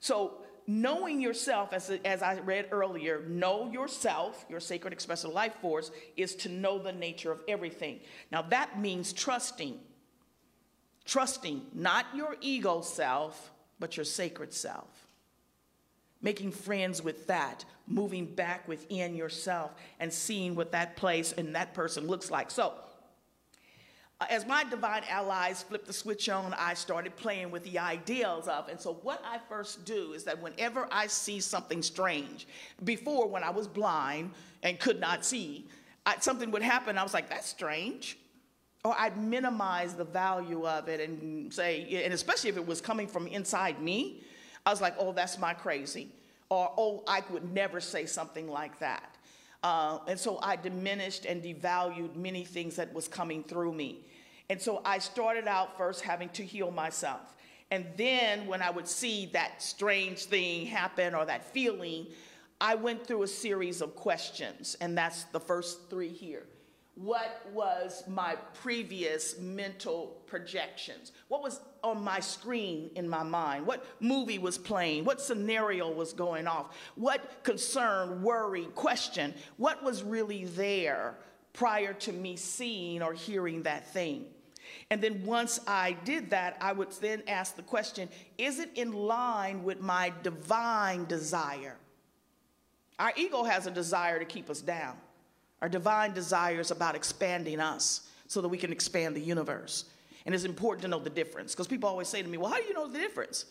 So, 0.00 0.42
knowing 0.66 1.20
yourself, 1.20 1.72
as, 1.72 1.90
as 2.04 2.22
I 2.22 2.38
read 2.40 2.68
earlier, 2.70 3.24
know 3.26 3.70
yourself, 3.70 4.44
your 4.48 4.60
sacred 4.60 4.92
expressive 4.92 5.32
life 5.32 5.54
force, 5.60 5.90
is 6.16 6.34
to 6.36 6.48
know 6.48 6.78
the 6.78 6.92
nature 6.92 7.32
of 7.32 7.42
everything. 7.48 8.00
Now, 8.30 8.42
that 8.42 8.78
means 8.78 9.12
trusting. 9.12 9.78
Trusting 11.04 11.62
not 11.72 12.04
your 12.14 12.36
ego 12.42 12.82
self, 12.82 13.50
but 13.78 13.96
your 13.96 14.04
sacred 14.04 14.52
self. 14.52 15.06
Making 16.20 16.50
friends 16.50 17.02
with 17.02 17.26
that, 17.28 17.64
moving 17.86 18.26
back 18.26 18.66
within 18.66 19.14
yourself 19.14 19.72
and 20.00 20.12
seeing 20.12 20.54
what 20.54 20.72
that 20.72 20.96
place 20.96 21.32
and 21.32 21.54
that 21.54 21.74
person 21.74 22.06
looks 22.06 22.30
like. 22.30 22.50
So, 22.50 22.74
uh, 24.20 24.26
as 24.30 24.44
my 24.44 24.64
divine 24.64 25.04
allies 25.08 25.62
flipped 25.62 25.86
the 25.86 25.92
switch 25.92 26.28
on, 26.28 26.52
I 26.58 26.74
started 26.74 27.14
playing 27.14 27.52
with 27.52 27.62
the 27.62 27.78
ideals 27.78 28.48
of. 28.48 28.68
And 28.68 28.80
so, 28.80 28.94
what 29.02 29.22
I 29.24 29.38
first 29.48 29.84
do 29.84 30.12
is 30.12 30.24
that 30.24 30.42
whenever 30.42 30.88
I 30.90 31.06
see 31.06 31.38
something 31.38 31.82
strange, 31.82 32.48
before 32.82 33.28
when 33.28 33.44
I 33.44 33.50
was 33.50 33.68
blind 33.68 34.32
and 34.64 34.80
could 34.80 34.98
not 34.98 35.24
see, 35.24 35.68
I, 36.04 36.16
something 36.18 36.50
would 36.50 36.62
happen. 36.62 36.98
I 36.98 37.04
was 37.04 37.14
like, 37.14 37.28
that's 37.28 37.48
strange. 37.48 38.18
Or 38.84 38.94
I'd 38.98 39.16
minimize 39.16 39.94
the 39.94 40.04
value 40.04 40.66
of 40.66 40.88
it 40.88 41.00
and 41.00 41.52
say, 41.52 42.02
and 42.04 42.14
especially 42.14 42.50
if 42.50 42.56
it 42.56 42.66
was 42.66 42.80
coming 42.80 43.08
from 43.08 43.26
inside 43.26 43.82
me, 43.82 44.22
I 44.64 44.70
was 44.70 44.80
like, 44.80 44.94
oh, 44.98 45.12
that's 45.12 45.38
my 45.38 45.52
crazy. 45.52 46.08
Or, 46.48 46.72
oh, 46.76 47.02
I 47.06 47.22
would 47.30 47.52
never 47.52 47.80
say 47.80 48.06
something 48.06 48.48
like 48.48 48.78
that. 48.78 49.16
Uh, 49.62 49.98
and 50.06 50.18
so 50.18 50.38
I 50.42 50.56
diminished 50.56 51.26
and 51.26 51.42
devalued 51.42 52.14
many 52.14 52.44
things 52.44 52.76
that 52.76 52.92
was 52.94 53.08
coming 53.08 53.42
through 53.42 53.72
me. 53.72 54.00
And 54.48 54.60
so 54.60 54.80
I 54.84 54.98
started 54.98 55.46
out 55.46 55.76
first 55.76 56.02
having 56.02 56.28
to 56.30 56.44
heal 56.44 56.70
myself. 56.70 57.34
And 57.70 57.84
then 57.96 58.46
when 58.46 58.62
I 58.62 58.70
would 58.70 58.88
see 58.88 59.26
that 59.32 59.62
strange 59.62 60.24
thing 60.24 60.66
happen 60.66 61.14
or 61.14 61.26
that 61.26 61.52
feeling, 61.52 62.06
I 62.60 62.76
went 62.76 63.06
through 63.06 63.24
a 63.24 63.28
series 63.28 63.82
of 63.82 63.94
questions. 63.94 64.76
And 64.80 64.96
that's 64.96 65.24
the 65.24 65.40
first 65.40 65.90
three 65.90 66.08
here. 66.08 66.44
What 67.00 67.46
was 67.52 68.02
my 68.08 68.34
previous 68.60 69.38
mental 69.38 70.20
projections? 70.26 71.12
What 71.28 71.44
was 71.44 71.60
on 71.84 72.02
my 72.02 72.18
screen 72.18 72.90
in 72.96 73.08
my 73.08 73.22
mind? 73.22 73.66
What 73.66 73.86
movie 74.00 74.40
was 74.40 74.58
playing? 74.58 75.04
What 75.04 75.20
scenario 75.20 75.92
was 75.92 76.12
going 76.12 76.48
off? 76.48 76.76
What 76.96 77.44
concern, 77.44 78.20
worry, 78.20 78.64
question? 78.74 79.32
What 79.58 79.84
was 79.84 80.02
really 80.02 80.46
there 80.46 81.14
prior 81.52 81.92
to 81.92 82.12
me 82.12 82.34
seeing 82.34 83.00
or 83.00 83.12
hearing 83.12 83.62
that 83.62 83.86
thing? 83.92 84.24
And 84.90 85.00
then 85.00 85.24
once 85.24 85.60
I 85.68 85.92
did 86.04 86.30
that, 86.30 86.56
I 86.60 86.72
would 86.72 86.90
then 87.00 87.22
ask 87.28 87.54
the 87.54 87.62
question 87.62 88.08
is 88.38 88.58
it 88.58 88.70
in 88.74 88.92
line 88.92 89.62
with 89.62 89.80
my 89.80 90.12
divine 90.24 91.04
desire? 91.04 91.76
Our 92.98 93.12
ego 93.16 93.44
has 93.44 93.68
a 93.68 93.70
desire 93.70 94.18
to 94.18 94.24
keep 94.24 94.50
us 94.50 94.60
down. 94.60 94.96
Our 95.60 95.68
divine 95.68 96.12
desire 96.12 96.60
is 96.60 96.70
about 96.70 96.94
expanding 96.94 97.60
us 97.60 98.08
so 98.26 98.40
that 98.40 98.48
we 98.48 98.58
can 98.58 98.72
expand 98.72 99.16
the 99.16 99.20
universe. 99.20 99.86
And 100.24 100.34
it's 100.34 100.44
important 100.44 100.82
to 100.82 100.88
know 100.88 100.98
the 100.98 101.10
difference 101.10 101.54
because 101.54 101.66
people 101.66 101.88
always 101.88 102.08
say 102.08 102.22
to 102.22 102.28
me, 102.28 102.38
Well, 102.38 102.50
how 102.50 102.58
do 102.58 102.64
you 102.64 102.74
know 102.74 102.86
the 102.86 102.98
difference? 102.98 103.46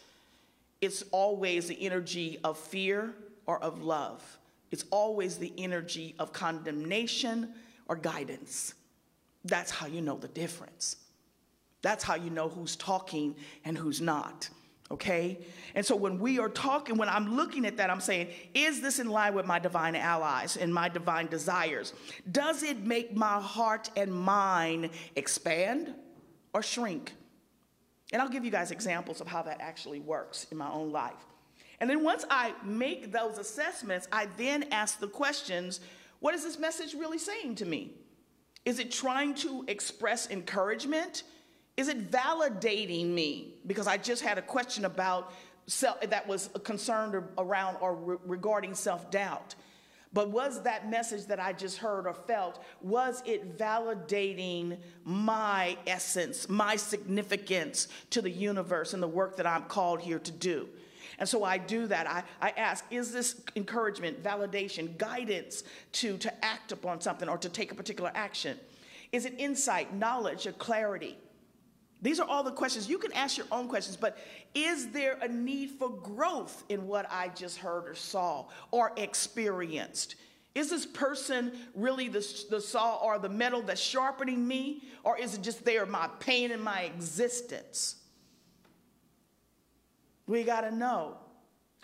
It's 0.79 1.03
always 1.11 1.67
the 1.67 1.85
energy 1.85 2.37
of 2.43 2.57
fear 2.57 3.13
or 3.45 3.61
of 3.63 3.81
love, 3.81 4.37
it's 4.71 4.85
always 4.91 5.37
the 5.37 5.53
energy 5.57 6.15
of 6.19 6.33
condemnation 6.33 7.53
or 7.87 7.95
guidance. 7.95 8.73
That's 9.45 9.71
how 9.71 9.87
you 9.87 10.01
know 10.01 10.17
the 10.17 10.27
difference. 10.27 10.97
That's 11.81 12.03
how 12.03 12.15
you 12.15 12.29
know 12.29 12.49
who's 12.49 12.75
talking 12.75 13.35
and 13.63 13.77
who's 13.77 14.01
not. 14.01 14.49
Okay? 14.89 15.39
And 15.75 15.85
so 15.85 15.95
when 15.95 16.19
we 16.19 16.39
are 16.39 16.49
talking, 16.49 16.97
when 16.97 17.09
I'm 17.09 17.35
looking 17.35 17.65
at 17.65 17.77
that, 17.77 17.89
I'm 17.89 17.99
saying, 17.99 18.29
is 18.53 18.81
this 18.81 18.99
in 18.99 19.09
line 19.09 19.33
with 19.33 19.45
my 19.45 19.59
divine 19.59 19.95
allies 19.95 20.55
and 20.55 20.73
my 20.73 20.87
divine 20.87 21.27
desires? 21.27 21.93
Does 22.31 22.63
it 22.63 22.79
make 22.85 23.15
my 23.15 23.39
heart 23.39 23.89
and 23.97 24.13
mind 24.13 24.91
expand 25.15 25.93
or 26.53 26.63
shrink? 26.63 27.13
And 28.13 28.21
I'll 28.21 28.29
give 28.29 28.45
you 28.45 28.51
guys 28.51 28.71
examples 28.71 29.19
of 29.19 29.27
how 29.27 29.41
that 29.43 29.59
actually 29.59 29.99
works 29.99 30.47
in 30.51 30.57
my 30.57 30.69
own 30.71 30.91
life. 30.91 31.25
And 31.79 31.89
then 31.89 32.03
once 32.03 32.25
I 32.29 32.53
make 32.63 33.11
those 33.11 33.37
assessments, 33.37 34.07
I 34.11 34.27
then 34.37 34.65
ask 34.71 34.99
the 34.99 35.07
questions 35.07 35.79
what 36.19 36.33
is 36.33 36.43
this 36.43 36.57
message 36.57 36.95
really 36.95 37.19
saying 37.19 37.55
to 37.55 37.65
me? 37.65 37.91
Is 38.65 38.79
it 38.79 38.91
trying 38.91 39.35
to 39.35 39.63
express 39.67 40.29
encouragement? 40.31 41.23
Is 41.77 41.87
it 41.87 42.11
validating 42.11 43.09
me? 43.09 43.53
Because 43.67 43.87
I 43.87 43.97
just 43.97 44.23
had 44.23 44.39
a 44.39 44.41
question 44.41 44.85
about 44.85 45.31
self 45.67 46.01
that 46.01 46.27
was 46.27 46.49
concerned 46.63 47.23
around 47.37 47.77
or 47.79 47.95
re- 47.95 48.17
regarding 48.25 48.73
self 48.73 49.11
doubt. 49.11 49.55
But 50.13 50.29
was 50.29 50.63
that 50.63 50.89
message 50.89 51.25
that 51.25 51.39
I 51.39 51.53
just 51.53 51.77
heard 51.77 52.07
or 52.07 52.13
felt, 52.13 52.63
was 52.81 53.21
it 53.25 53.57
validating 53.57 54.77
my 55.03 55.77
essence, 55.85 56.49
my 56.49 56.75
significance 56.77 57.89
to 58.11 58.21
the 58.21 58.29
universe 58.29 58.93
and 58.93 59.03
the 59.03 59.07
work 59.07 59.35
that 59.37 59.45
I'm 59.45 59.63
called 59.63 60.01
here 60.01 60.17
to 60.17 60.31
do? 60.31 60.69
And 61.19 61.27
so 61.27 61.43
I 61.43 61.57
do 61.57 61.87
that. 61.87 62.07
I, 62.09 62.23
I 62.41 62.49
ask, 62.51 62.85
is 62.89 63.11
this 63.11 63.41
encouragement, 63.55 64.23
validation, 64.23 64.97
guidance 64.97 65.63
to, 65.93 66.17
to 66.17 66.45
act 66.45 66.71
upon 66.71 67.01
something 67.01 67.27
or 67.27 67.37
to 67.39 67.49
take 67.49 67.71
a 67.71 67.75
particular 67.75 68.11
action? 68.15 68.57
Is 69.11 69.25
it 69.25 69.35
insight, 69.37 69.93
knowledge, 69.93 70.47
or 70.47 70.51
clarity? 70.53 71.17
These 72.01 72.19
are 72.19 72.27
all 72.27 72.43
the 72.43 72.51
questions. 72.51 72.87
You 72.87 72.99
can 72.99 73.11
ask 73.13 73.37
your 73.37 73.47
own 73.51 73.67
questions, 73.67 73.97
but 73.97 74.17
is 74.53 74.89
there 74.89 75.17
a 75.21 75.27
need 75.27 75.71
for 75.71 75.89
growth 75.89 76.63
in 76.69 76.87
what 76.87 77.07
I 77.11 77.29
just 77.29 77.57
heard 77.57 77.87
or 77.87 77.95
saw 77.95 78.45
or 78.71 78.91
experienced? 78.97 80.15
Is 80.53 80.69
this 80.69 80.85
person 80.85 81.51
really 81.75 82.07
the, 82.07 82.25
the 82.49 82.61
saw 82.61 82.97
or 82.97 83.19
the 83.19 83.29
metal 83.29 83.61
that's 83.61 83.81
sharpening 83.81 84.47
me, 84.47 84.83
or 85.03 85.17
is 85.17 85.35
it 85.35 85.41
just 85.41 85.65
there, 85.65 85.85
my 85.85 86.09
pain 86.19 86.51
in 86.51 86.61
my 86.61 86.81
existence? 86.81 87.95
We 90.27 90.43
got 90.43 90.61
to 90.61 90.71
know. 90.71 91.17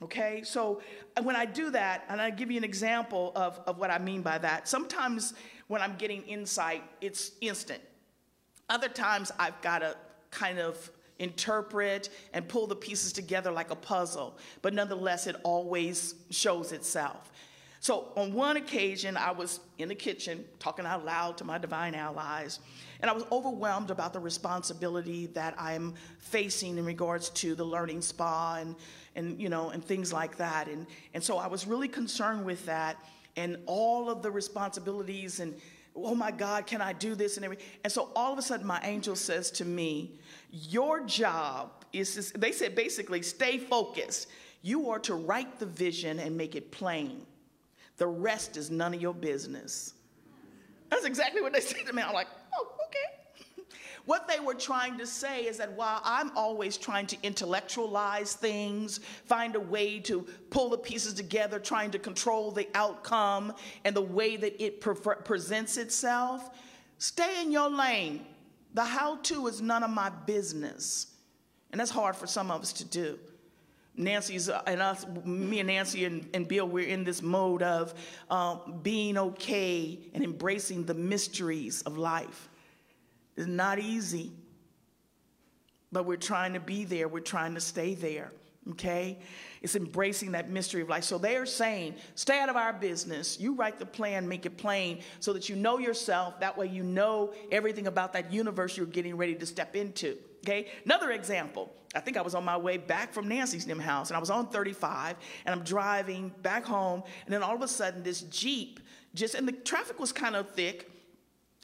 Okay, 0.02 0.41
so 0.43 0.82
uh, 1.15 1.23
when 1.23 1.36
I 1.36 1.45
do 1.45 1.69
that, 1.69 2.04
and 2.10 2.19
I 2.19 2.30
give 2.30 2.52
you 2.52 2.58
an 2.58 2.63
example 2.63 3.32
of, 3.36 3.60
of 3.67 3.78
what 3.78 3.89
I 3.89 3.99
mean 3.99 4.21
by 4.21 4.38
that, 4.39 4.67
sometimes 4.67 5.34
when 5.67 5.82
I'm 5.82 5.95
getting 5.95 6.23
insight, 6.23 6.84
it's 6.99 7.32
instant. 7.41 7.82
Other 8.69 8.89
times 8.89 9.32
I've 9.38 9.62
got 9.62 9.80
to 9.80 9.95
kind 10.34 10.60
of 10.60 10.91
interpret 11.19 12.10
and 12.34 12.48
pull 12.48 12.67
the 12.67 12.76
pieces 12.76 13.13
together 13.13 13.52
like 13.52 13.72
a 13.72 13.76
puzzle, 13.76 14.38
but 14.62 14.74
nonetheless, 14.74 15.28
it 15.28 15.36
always 15.43 16.15
shows 16.30 16.72
itself. 16.72 17.32
So 17.80 18.13
on 18.15 18.34
one 18.34 18.56
occasion, 18.56 19.17
I 19.17 19.32
was 19.32 19.60
in 19.78 19.89
the 19.89 19.96
kitchen 19.96 20.46
talking 20.58 20.86
out 20.86 21.04
loud 21.04 21.38
to 21.39 21.43
my 21.43 21.58
divine 21.58 21.96
allies, 21.96 22.60
and 23.02 23.12
I 23.12 23.13
was 23.13 23.26
overwhelmed 23.32 23.91
about 23.91 24.13
the 24.13 24.22
responsibility 24.22 25.26
that 25.28 25.54
I'm 25.58 25.93
facing 26.17 26.78
in 26.78 26.86
regards 26.86 27.30
to 27.32 27.56
the 27.56 27.65
learning 27.65 28.02
spa 28.02 28.60
and, 28.62 28.76
and 29.15 29.39
you 29.41 29.50
know, 29.50 29.69
and 29.72 29.84
things 29.84 30.13
like 30.13 30.38
that. 30.38 30.69
And, 30.69 30.88
and 31.13 31.22
so 31.22 31.38
I 31.38 31.48
was 31.48 31.67
really 31.67 31.89
concerned 31.89 32.46
with 32.46 32.65
that 32.65 32.98
and 33.36 33.58
all 33.65 34.10
of 34.10 34.22
the 34.22 34.32
responsibilities 34.32 35.39
and 35.39 35.56
oh 35.95 36.15
my 36.15 36.32
God, 36.32 36.65
can 36.65 36.82
I 36.82 36.93
do 36.93 37.15
this 37.15 37.38
and 37.38 37.45
everything? 37.45 37.65
And 37.84 37.91
so 37.91 38.10
all 38.15 38.34
of 38.34 38.39
a 38.39 38.41
sudden, 38.41 38.65
my 38.65 38.79
angel 38.84 39.15
says 39.15 39.51
to 39.51 39.65
me, 39.65 40.19
Your 40.51 41.06
job 41.06 41.71
is, 41.91 42.15
this, 42.15 42.32
they 42.32 42.51
said 42.51 42.75
basically, 42.75 43.21
stay 43.21 43.58
focused. 43.58 44.27
You 44.62 44.89
are 44.89 44.99
to 44.99 45.15
write 45.15 45.60
the 45.60 45.65
vision 45.65 46.19
and 46.19 46.38
make 46.38 46.56
it 46.56 46.71
plain. 46.71 47.25
The 47.97 48.08
rest 48.08 48.58
is 48.58 48.71
none 48.71 48.93
of 48.93 49.01
your 49.01 49.13
business. 49.13 49.93
That's 50.89 51.06
exactly 51.06 51.41
what 51.41 51.53
they 51.53 51.60
said 51.60 51.86
to 51.86 51.93
me. 51.93 52.01
I'm 52.01 52.13
like. 52.13 52.27
What 54.06 54.28
they 54.28 54.39
were 54.39 54.54
trying 54.54 54.98
to 54.98 55.08
say 55.08 55.46
is 55.46 55.58
that 55.58 55.72
while 55.74 56.02
I'm 56.04 56.36
always 56.36 56.78
trying 56.78 57.08
to 57.08 57.18
intellectualize 57.24 58.34
things, 58.34 59.00
find 59.26 59.56
a 59.56 59.60
way 59.60 60.00
to 60.02 60.28
pull 60.50 60.70
the 60.70 60.78
pieces 60.78 61.13
together, 61.13 61.58
trying 61.58 61.92
to 61.92 62.00
control 62.00 62.52
the 62.52 62.68
outcome 62.76 63.54
and 63.86 63.96
the 63.96 64.02
way 64.02 64.36
that 64.36 64.62
it 64.62 64.82
pre- 64.82 65.16
presents 65.24 65.78
itself, 65.78 66.50
stay 66.98 67.42
in 67.42 67.52
your 67.52 67.70
lane. 67.70 68.26
The 68.74 68.84
how 68.84 69.18
to 69.18 69.48
is 69.48 69.62
none 69.62 69.84
of 69.84 69.92
my 69.92 70.10
business. 70.10 71.08
And 71.72 71.80
that's 71.80 71.92
hard 71.92 72.16
for 72.16 72.28
some 72.28 72.52
of 72.52 72.62
us 72.62 72.74
to 72.74 72.86
do. 72.86 73.18
Nancy's 73.96 74.50
uh, 74.50 74.63
and 74.66 74.82
us, 74.82 75.06
me 75.24 75.60
and 75.60 75.68
Nancy 75.68 76.06
and, 76.06 76.28
and 76.34 76.48
Bill, 76.48 76.68
we're 76.68 76.88
in 76.88 77.04
this 77.04 77.22
mode 77.22 77.62
of 77.62 77.94
uh, 78.30 78.58
being 78.82 79.18
okay 79.18 80.00
and 80.13 80.24
embracing 80.24 80.86
the 80.86 80.96
mysteries 80.96 81.84
of 81.84 81.98
life. 81.98 82.50
It's 83.36 83.48
not 83.48 83.80
easy, 83.80 84.32
but 85.91 86.06
we're 86.06 86.17
trying 86.17 86.54
to 86.54 86.60
be 86.60 86.86
there. 86.86 87.08
We're 87.08 87.19
trying 87.19 87.56
to 87.56 87.62
stay 87.62 87.96
there. 87.96 88.32
Okay? 88.72 89.19
It's 89.62 89.76
embracing 89.76 90.32
that 90.34 90.50
mystery 90.50 90.82
of 90.82 90.89
life. 90.89 91.04
So 91.04 91.17
they 91.17 91.36
are 91.36 91.46
saying, 91.46 91.96
stay 92.15 92.39
out 92.39 92.50
of 92.50 92.56
our 92.56 92.74
business. 92.74 93.39
You 93.39 93.56
write 93.56 93.80
the 93.80 93.86
plan, 93.86 94.28
make 94.28 94.46
it 94.46 94.58
plain 94.58 95.02
so 95.19 95.34
that 95.34 95.50
you 95.50 95.56
know 95.56 95.80
yourself. 95.80 96.39
That 96.39 96.58
way 96.58 96.67
you 96.67 96.84
know 96.84 97.34
everything 97.52 97.88
about 97.88 98.13
that 98.13 98.32
universe 98.32 98.78
you're 98.78 98.86
getting 98.86 99.17
ready 99.17 99.36
to 99.36 99.46
step 99.46 99.76
into. 99.76 100.17
Okay, 100.46 100.67
another 100.84 101.12
example. 101.12 101.72
I 101.96 102.00
think 102.00 102.17
I 102.17 102.22
was 102.22 102.36
on 102.36 102.43
my 102.43 102.58
way 102.58 102.78
back 102.78 103.13
from 103.13 103.28
Nancy's 103.28 103.67
Nim 103.67 103.80
house, 103.80 104.10
and 104.10 104.17
I 104.17 104.19
was 104.19 104.30
on 104.30 104.48
35, 104.48 105.15
and 105.46 105.56
I'm 105.56 105.63
driving 105.63 106.34
back 106.41 106.65
home, 106.65 107.04
and 107.26 107.34
then 107.34 107.43
all 107.43 107.56
of 107.56 107.62
a 107.62 107.67
sudden, 107.67 108.04
this 108.04 108.22
Jeep 108.24 108.80
just, 109.13 109.36
and 109.36 109.48
the 109.48 109.52
traffic 109.52 110.00
was 110.00 110.12
kind 110.12 110.36
of 110.36 110.50
thick, 110.50 110.89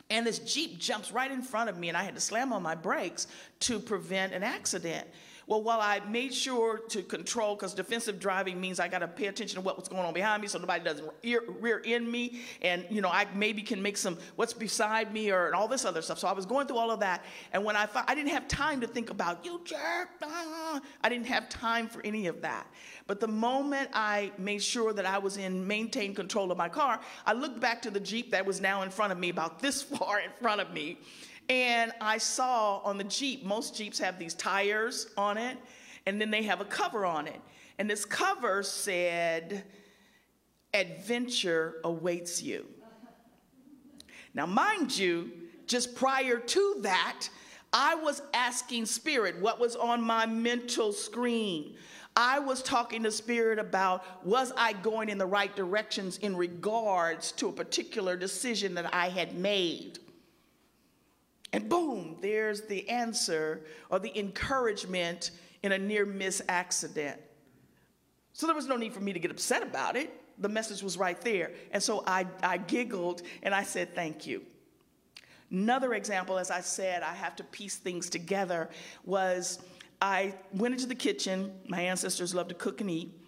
and 0.09 0.25
this 0.25 0.39
Jeep 0.39 0.79
jumps 0.79 1.11
right 1.11 1.31
in 1.31 1.41
front 1.41 1.69
of 1.69 1.77
me, 1.77 1.87
and 1.87 1.97
I 1.97 2.03
had 2.03 2.15
to 2.15 2.21
slam 2.21 2.51
on 2.51 2.63
my 2.63 2.75
brakes 2.75 3.27
to 3.61 3.79
prevent 3.79 4.33
an 4.33 4.43
accident. 4.43 5.07
Well, 5.49 5.63
while 5.63 5.81
I 5.81 5.99
made 6.07 6.31
sure 6.31 6.77
to 6.89 7.01
control, 7.01 7.55
because 7.55 7.73
defensive 7.73 8.19
driving 8.19 8.61
means 8.61 8.79
I 8.79 8.87
got 8.87 8.99
to 8.99 9.07
pay 9.07 9.25
attention 9.25 9.55
to 9.55 9.61
what 9.61 9.79
was 9.79 9.87
going 9.87 10.03
on 10.03 10.13
behind 10.13 10.43
me 10.43 10.47
so 10.47 10.59
nobody 10.59 10.83
doesn't 10.83 11.09
rear, 11.23 11.41
rear 11.59 11.81
end 11.83 12.09
me. 12.09 12.41
And, 12.61 12.85
you 12.91 13.01
know, 13.01 13.09
I 13.09 13.25
maybe 13.33 13.63
can 13.63 13.81
make 13.81 13.97
some 13.97 14.19
what's 14.35 14.53
beside 14.53 15.11
me 15.11 15.31
or 15.31 15.47
and 15.47 15.55
all 15.55 15.67
this 15.67 15.85
other 15.85 16.03
stuff. 16.03 16.19
So 16.19 16.27
I 16.27 16.33
was 16.33 16.45
going 16.45 16.67
through 16.67 16.77
all 16.77 16.91
of 16.91 16.99
that. 16.99 17.25
And 17.51 17.65
when 17.65 17.75
I 17.75 17.87
thought, 17.87 18.05
I 18.07 18.13
didn't 18.13 18.29
have 18.29 18.47
time 18.47 18.79
to 18.81 18.87
think 18.87 19.09
about, 19.09 19.43
you 19.43 19.59
jerk, 19.65 20.09
ah. 20.21 20.79
I 21.01 21.09
didn't 21.09 21.25
have 21.25 21.49
time 21.49 21.87
for 21.87 22.05
any 22.05 22.27
of 22.27 22.43
that. 22.43 22.67
But 23.07 23.19
the 23.19 23.27
moment 23.27 23.89
I 23.91 24.31
made 24.37 24.61
sure 24.61 24.93
that 24.93 25.07
I 25.07 25.17
was 25.17 25.37
in 25.37 25.65
maintained 25.65 26.15
control 26.15 26.51
of 26.51 26.59
my 26.59 26.69
car, 26.69 26.99
I 27.25 27.33
looked 27.33 27.59
back 27.59 27.81
to 27.81 27.89
the 27.89 27.99
Jeep 27.99 28.29
that 28.33 28.45
was 28.45 28.61
now 28.61 28.83
in 28.83 28.91
front 28.91 29.11
of 29.11 29.17
me, 29.17 29.29
about 29.29 29.59
this 29.59 29.81
far 29.97 30.19
in 30.19 30.29
front 30.39 30.61
of 30.61 30.71
me. 30.73 30.99
And 31.49 31.91
I 31.99 32.19
saw 32.19 32.77
on 32.79 32.97
the 32.97 33.03
Jeep, 33.03 33.43
most 33.43 33.75
Jeeps 33.75 33.97
have 33.99 34.19
these 34.19 34.35
tires 34.35 35.07
on 35.17 35.37
it, 35.37 35.57
and 36.05 36.21
then 36.21 36.29
they 36.29 36.43
have 36.43 36.61
a 36.61 36.65
cover 36.65 37.05
on 37.05 37.27
it. 37.27 37.41
And 37.79 37.89
this 37.89 38.05
cover 38.05 38.61
said, 38.61 39.63
Adventure 40.73 41.77
awaits 41.83 42.43
you. 42.43 42.67
Now, 44.35 44.45
mind 44.45 44.95
you, 44.95 45.31
just 45.65 45.95
prior 45.95 46.37
to 46.37 46.75
that, 46.81 47.27
I 47.73 47.95
was 47.95 48.21
asking 48.33 48.85
Spirit 48.85 49.39
what 49.41 49.59
was 49.59 49.75
on 49.75 50.01
my 50.01 50.27
mental 50.27 50.93
screen. 50.93 51.75
I 52.15 52.39
was 52.39 52.61
talking 52.61 53.03
to 53.03 53.11
Spirit 53.11 53.57
about 53.57 54.25
was 54.25 54.51
I 54.57 54.73
going 54.73 55.09
in 55.09 55.17
the 55.17 55.25
right 55.25 55.55
directions 55.55 56.17
in 56.17 56.35
regards 56.35 57.31
to 57.33 57.47
a 57.47 57.51
particular 57.51 58.17
decision 58.17 58.75
that 58.75 58.93
I 58.93 59.09
had 59.09 59.35
made. 59.35 59.99
And 61.51 61.67
boom, 61.67 62.17
there's 62.21 62.61
the 62.61 62.87
answer 62.89 63.61
or 63.89 63.99
the 63.99 64.17
encouragement 64.17 65.31
in 65.63 65.71
a 65.71 65.77
near 65.77 66.05
miss 66.05 66.41
accident. 66.47 67.19
So 68.33 68.45
there 68.45 68.55
was 68.55 68.67
no 68.67 68.77
need 68.77 68.93
for 68.93 68.99
me 68.99 69.13
to 69.13 69.19
get 69.19 69.31
upset 69.31 69.63
about 69.63 69.95
it. 69.95 70.13
The 70.37 70.49
message 70.49 70.81
was 70.81 70.97
right 70.97 71.19
there. 71.21 71.51
And 71.71 71.81
so 71.81 72.03
I, 72.07 72.25
I 72.41 72.57
giggled 72.57 73.23
and 73.43 73.53
I 73.53 73.63
said, 73.63 73.95
Thank 73.95 74.25
you. 74.25 74.43
Another 75.51 75.95
example, 75.95 76.37
as 76.37 76.51
I 76.51 76.61
said, 76.61 77.01
I 77.01 77.13
have 77.13 77.35
to 77.37 77.43
piece 77.43 77.75
things 77.75 78.09
together, 78.09 78.69
was 79.03 79.59
I 80.01 80.35
went 80.53 80.75
into 80.75 80.85
the 80.85 80.95
kitchen. 80.95 81.51
My 81.67 81.81
ancestors 81.81 82.35
loved 82.35 82.49
to 82.49 82.55
cook 82.55 82.81
and 82.81 82.89
eat. 82.89 83.18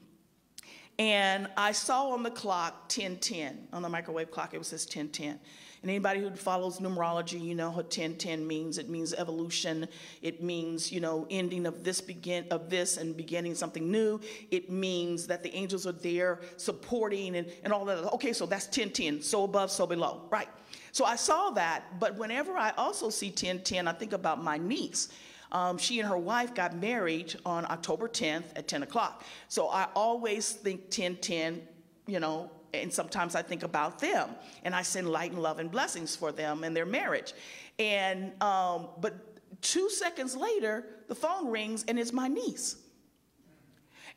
And 1.01 1.47
I 1.57 1.71
saw 1.71 2.11
on 2.11 2.21
the 2.21 2.29
clock 2.29 2.81
1010, 2.81 3.69
on 3.73 3.81
the 3.81 3.89
microwave 3.89 4.29
clock, 4.29 4.53
it 4.53 4.59
was 4.59 4.67
says 4.67 4.85
1010. 4.85 5.39
And 5.81 5.89
anybody 5.89 6.19
who 6.19 6.29
follows 6.35 6.77
numerology, 6.77 7.41
you 7.41 7.55
know 7.55 7.69
what 7.69 7.85
1010 7.85 8.45
means. 8.45 8.77
It 8.77 8.87
means 8.87 9.11
evolution. 9.15 9.87
It 10.21 10.43
means, 10.43 10.91
you 10.91 10.99
know, 10.99 11.25
ending 11.31 11.65
of 11.65 11.83
this 11.83 12.01
begin 12.01 12.45
of 12.51 12.69
this 12.69 12.97
and 12.97 13.17
beginning 13.17 13.55
something 13.55 13.89
new. 13.89 14.21
It 14.51 14.69
means 14.69 15.25
that 15.25 15.41
the 15.41 15.51
angels 15.55 15.87
are 15.87 15.91
there 15.91 16.41
supporting 16.57 17.35
and, 17.35 17.51
and 17.63 17.73
all 17.73 17.83
that. 17.85 17.97
Okay, 18.13 18.31
so 18.31 18.45
that's 18.45 18.67
1010. 18.67 19.23
So 19.23 19.45
above, 19.45 19.71
so 19.71 19.87
below. 19.87 20.27
Right. 20.29 20.49
So 20.91 21.03
I 21.03 21.15
saw 21.15 21.49
that, 21.51 21.99
but 21.99 22.15
whenever 22.15 22.55
I 22.55 22.73
also 22.77 23.09
see 23.09 23.29
1010, 23.29 23.87
I 23.87 23.93
think 23.93 24.13
about 24.13 24.43
my 24.43 24.59
niece. 24.59 25.09
Um, 25.51 25.77
she 25.77 25.99
and 25.99 26.07
her 26.07 26.17
wife 26.17 26.53
got 26.53 26.75
married 26.75 27.35
on 27.45 27.65
October 27.65 28.07
10th 28.07 28.45
at 28.55 28.67
10 28.67 28.83
o'clock. 28.83 29.23
So 29.49 29.67
I 29.67 29.87
always 29.95 30.51
think 30.51 30.83
1010, 30.83 31.61
you 32.07 32.19
know, 32.19 32.49
and 32.73 32.91
sometimes 32.91 33.35
I 33.35 33.41
think 33.41 33.63
about 33.63 33.99
them 33.99 34.29
and 34.63 34.73
I 34.73 34.81
send 34.81 35.09
light 35.09 35.31
and 35.31 35.41
love 35.41 35.59
and 35.59 35.69
blessings 35.69 36.15
for 36.15 36.31
them 36.31 36.63
and 36.63 36.75
their 36.75 36.85
marriage. 36.85 37.33
And, 37.79 38.31
um, 38.41 38.87
but 39.01 39.61
two 39.61 39.89
seconds 39.89 40.35
later, 40.35 40.85
the 41.07 41.15
phone 41.15 41.49
rings 41.49 41.83
and 41.87 41.99
it's 41.99 42.13
my 42.13 42.27
niece. 42.27 42.77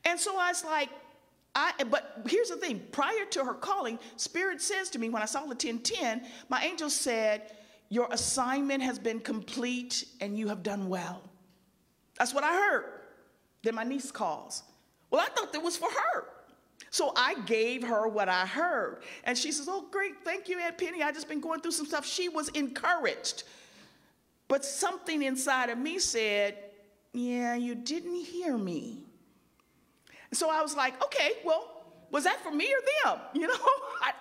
And 0.05 0.21
so 0.21 0.39
I 0.39 0.49
was 0.49 0.65
like, 0.65 0.91
I, 1.57 1.73
but 1.89 2.23
here's 2.29 2.49
the 2.49 2.57
thing 2.57 2.83
prior 2.91 3.25
to 3.31 3.45
her 3.45 3.55
calling, 3.55 3.99
Spirit 4.17 4.61
says 4.61 4.91
to 4.91 4.99
me, 4.99 5.09
when 5.09 5.23
I 5.23 5.27
saw 5.27 5.41
the 5.41 5.49
1010, 5.49 6.23
my 6.49 6.63
angel 6.65 6.91
said, 6.91 7.53
Your 7.95 8.09
assignment 8.11 8.83
has 8.83 8.99
been 8.99 9.21
complete 9.21 10.05
and 10.21 10.37
you 10.37 10.49
have 10.49 10.65
done 10.65 10.89
well. 10.89 11.23
That's 12.19 12.35
what 12.35 12.43
I 12.43 12.53
heard. 12.53 12.87
Then 13.63 13.77
my 13.77 13.85
niece 13.85 14.11
calls. 14.11 14.65
Well, 15.13 15.21
I 15.21 15.33
thought 15.33 15.53
that 15.53 15.63
was 15.63 15.77
for 15.77 15.89
her. 15.89 16.25
So 16.91 17.13
I 17.15 17.37
gave 17.47 17.85
her 17.85 18.09
what 18.09 18.29
I 18.29 18.47
heard. 18.47 19.05
And 19.23 19.39
she 19.39 19.53
says, 19.53 19.69
Oh, 19.71 19.87
great, 19.93 20.15
thank 20.25 20.49
you, 20.49 20.59
Aunt 20.59 20.77
Pennie. 20.77 21.05
I 21.05 21.13
just 21.13 21.29
been 21.29 21.41
going 21.41 21.61
through 21.61 21.71
some 21.71 21.87
stuff. 21.87 22.05
She 22.05 22.29
was 22.29 22.49
encouraged. 22.49 23.45
But 24.49 24.65
something 24.65 25.23
inside 25.23 25.71
of 25.71 25.79
me 25.79 26.01
said, 26.01 26.59
Yeah, 27.13 27.55
you 27.55 27.77
didn't 27.77 28.25
hear 28.25 28.59
me. 28.59 29.05
So 30.33 30.51
I 30.51 30.63
was 30.63 30.75
like, 30.75 31.01
Okay, 31.01 31.35
well, 31.45 31.85
was 32.11 32.25
that 32.25 32.43
for 32.43 32.51
me 32.51 32.67
or 32.67 33.13
them? 33.13 33.21
You 33.35 33.47
know? 33.47 33.55
I, 34.03 34.15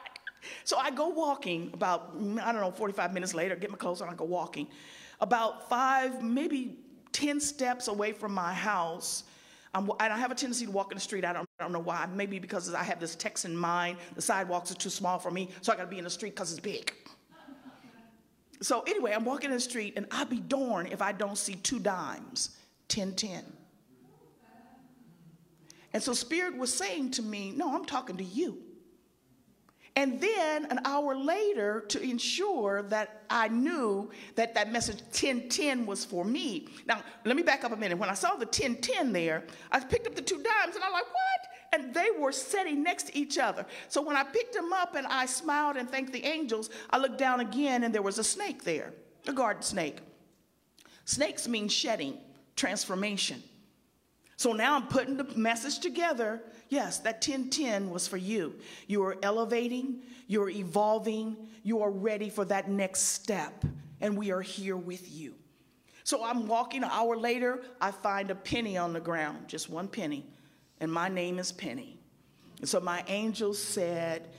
so 0.64 0.78
I 0.78 0.92
go 0.92 1.10
walking 1.10 1.72
about, 1.74 2.14
I 2.16 2.52
don't 2.52 2.62
know, 2.62 2.72
45 2.72 3.14
minutes 3.14 3.34
later, 3.34 3.56
get 3.56 3.72
my 3.72 3.78
clothes 3.78 4.02
on, 4.02 4.10
I 4.10 4.14
go 4.14 4.26
walking. 4.26 4.68
About 5.22 5.70
five, 5.70 6.24
maybe 6.24 6.78
10 7.12 7.40
steps 7.40 7.88
away 7.88 8.12
from 8.12 8.34
my 8.34 8.54
house, 8.54 9.24
I'm, 9.74 9.90
and 10.00 10.14
I 10.14 10.18
have 10.18 10.32
a 10.32 10.36
tendency 10.36 10.66
to 10.66 10.72
walk 10.72 10.92
in 10.92 10.98
the 10.98 11.02
street. 11.02 11.26
I 11.26 11.34
don't, 11.34 11.48
I 11.60 11.64
don't 11.64 11.74
know 11.74 11.80
why. 11.80 12.08
Maybe 12.14 12.38
because 12.38 12.74
I 12.74 12.84
have 12.84 13.00
this 13.00 13.16
Texan 13.16 13.58
mind. 13.58 13.98
The 14.16 14.22
sidewalks 14.22 14.72
are 14.72 14.76
too 14.76 14.92
small 14.92 15.18
for 15.18 15.32
me, 15.32 15.50
so 15.62 15.74
I 15.74 15.76
got 15.76 15.84
to 15.84 15.90
be 15.90 15.98
in 15.98 16.04
the 16.04 16.10
street 16.10 16.36
because 16.36 16.52
it's 16.52 16.60
big. 16.60 16.94
So 18.62 18.82
anyway, 18.82 19.14
I'm 19.14 19.26
walking 19.26 19.50
in 19.50 19.56
the 19.56 19.62
street, 19.62 19.94
and 19.98 20.06
I'll 20.12 20.26
be 20.26 20.40
darned 20.40 20.94
if 20.94 21.02
I 21.02 21.12
don't 21.12 21.38
see 21.38 21.56
two 21.56 21.80
dimes, 21.80 22.56
10 22.88 23.14
10. 23.14 23.44
And 25.94 26.02
so 26.02 26.14
Spirit 26.14 26.58
was 26.58 26.74
saying 26.74 27.12
to 27.12 27.22
me, 27.22 27.52
No, 27.56 27.76
I'm 27.76 27.86
talking 27.86 28.18
to 28.18 28.24
you. 28.24 28.63
And 29.96 30.20
then 30.20 30.66
an 30.66 30.80
hour 30.86 31.16
later, 31.16 31.82
to 31.90 32.02
ensure 32.02 32.82
that 32.84 33.24
I 33.30 33.48
knew 33.48 34.10
that 34.36 34.56
that 34.56 34.72
message 34.72 35.02
1010 35.02 35.86
was 35.86 36.04
for 36.04 36.26
me. 36.26 36.68
Now, 36.88 37.04
let 37.26 37.36
me 37.36 37.44
back 37.44 37.64
up 37.64 37.72
a 37.72 37.76
minute. 37.76 38.00
When 38.00 38.10
I 38.10 38.16
saw 38.16 38.32
the 38.32 38.46
1010 38.46 39.14
there, 39.14 39.44
I 39.72 39.80
picked 39.80 40.08
up 40.08 40.16
the 40.16 40.22
two 40.22 40.42
dimes 40.42 40.76
and 40.76 40.84
I'm 40.84 40.92
like, 40.92 41.06
what? 41.06 41.74
And 41.74 41.94
they 41.94 42.10
were 42.20 42.32
sitting 42.32 42.82
next 42.82 43.08
to 43.08 43.18
each 43.18 43.38
other. 43.38 43.66
So 43.88 44.02
when 44.02 44.16
I 44.16 44.24
picked 44.24 44.54
them 44.54 44.74
up 44.74 44.96
and 44.96 45.06
I 45.06 45.28
smiled 45.28 45.78
and 45.78 45.88
thanked 45.90 46.12
the 46.12 46.26
angels, 46.26 46.72
I 46.90 46.98
looked 46.98 47.20
down 47.20 47.40
again 47.40 47.84
and 47.84 47.94
there 47.94 48.02
was 48.02 48.18
a 48.18 48.24
snake 48.24 48.64
there, 48.64 48.94
a 49.28 49.34
garden 49.34 49.62
snake. 49.62 50.00
Snakes 51.06 51.48
mean 51.48 51.68
shedding, 51.68 52.18
transformation. 52.56 53.44
So 54.38 54.54
now 54.54 54.76
I'm 54.76 54.88
putting 54.88 55.18
the 55.18 55.26
message 55.36 55.80
together. 55.80 56.42
Yes, 56.70 57.00
that 57.00 57.16
1010 57.16 57.90
was 57.90 58.08
for 58.08 58.18
you. 58.18 58.56
You 58.88 59.04
are 59.04 59.18
elevating, 59.22 60.02
you're 60.28 60.50
evolving, 60.50 61.38
you 61.64 61.82
are 61.82 61.92
ready 61.92 62.30
for 62.30 62.46
that 62.46 62.70
next 62.70 63.02
step, 63.02 63.64
and 64.02 64.18
we 64.18 64.32
are 64.32 64.42
here 64.42 64.78
with 64.78 65.12
you. 65.12 65.36
So 66.04 66.24
I'm 66.24 66.48
walking 66.48 66.84
an 66.84 66.90
hour 66.92 67.16
later, 67.16 67.62
I 67.80 67.92
find 67.92 68.30
a 68.30 68.36
penny 68.36 68.78
on 68.78 68.92
the 68.92 69.00
ground, 69.00 69.48
just 69.48 69.70
one 69.70 69.88
penny, 69.88 70.26
and 70.82 70.92
my 70.92 71.08
name 71.08 71.40
is 71.40 71.52
Pennie. 71.52 71.98
And 72.60 72.68
so 72.68 72.80
my 72.80 73.04
angel 73.08 73.54
said, 73.54 74.30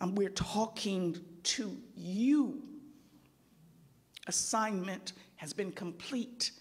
We're 0.00 0.30
talking 0.30 1.16
to 1.42 1.76
you. 1.96 2.62
Assignment 4.28 5.12
has 5.36 5.52
been 5.52 5.72
complete. 5.72 6.52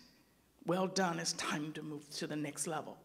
Well 0.65 0.87
done, 0.87 1.19
it's 1.19 1.33
time 1.33 1.71
to 1.73 1.83
move 1.83 2.09
to 2.11 2.27
the 2.27 2.35
next 2.35 2.67
level. 2.67 2.97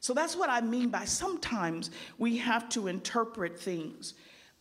So 0.00 0.14
that's 0.14 0.36
what 0.36 0.48
I 0.48 0.60
mean 0.60 0.90
by 0.90 1.04
sometimes 1.04 1.90
we 2.18 2.36
have 2.38 2.68
to 2.70 2.86
interpret 2.86 3.58
things. 3.58 4.14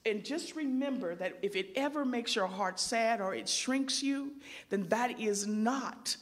And 0.06 0.24
just 0.24 0.56
remember 0.56 1.16
that 1.16 1.38
if 1.42 1.56
it 1.56 1.70
ever 1.76 2.06
makes 2.06 2.36
your 2.36 2.48
heart 2.48 2.80
sad 2.80 3.22
or 3.22 3.36
it 3.36 3.48
shrinks 3.48 4.02
you, 4.02 4.34
then 4.70 4.88
that 4.90 5.20
is 5.20 5.46
not 5.46 6.16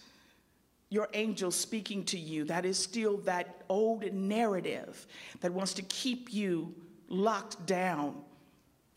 your 0.89 1.07
angel 1.13 1.51
speaking 1.51 2.03
to 2.05 2.17
you. 2.17 2.45
That 2.45 2.65
is 2.65 2.77
still 2.77 3.17
that 3.17 3.63
old 3.69 4.11
narrative 4.11 5.07
that 5.41 5.51
wants 5.53 5.73
to 5.75 5.81
keep 5.83 6.33
you 6.33 6.73
locked 7.09 7.65
down, 7.65 8.21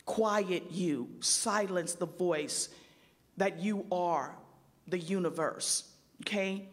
quiet 0.04 0.70
you, 0.70 1.08
silence 1.20 1.94
the 1.94 2.06
voice 2.06 2.68
that 3.36 3.60
you 3.60 3.86
are 3.92 4.34
the 4.86 4.98
universe. 4.98 5.84
Okay? 6.22 6.68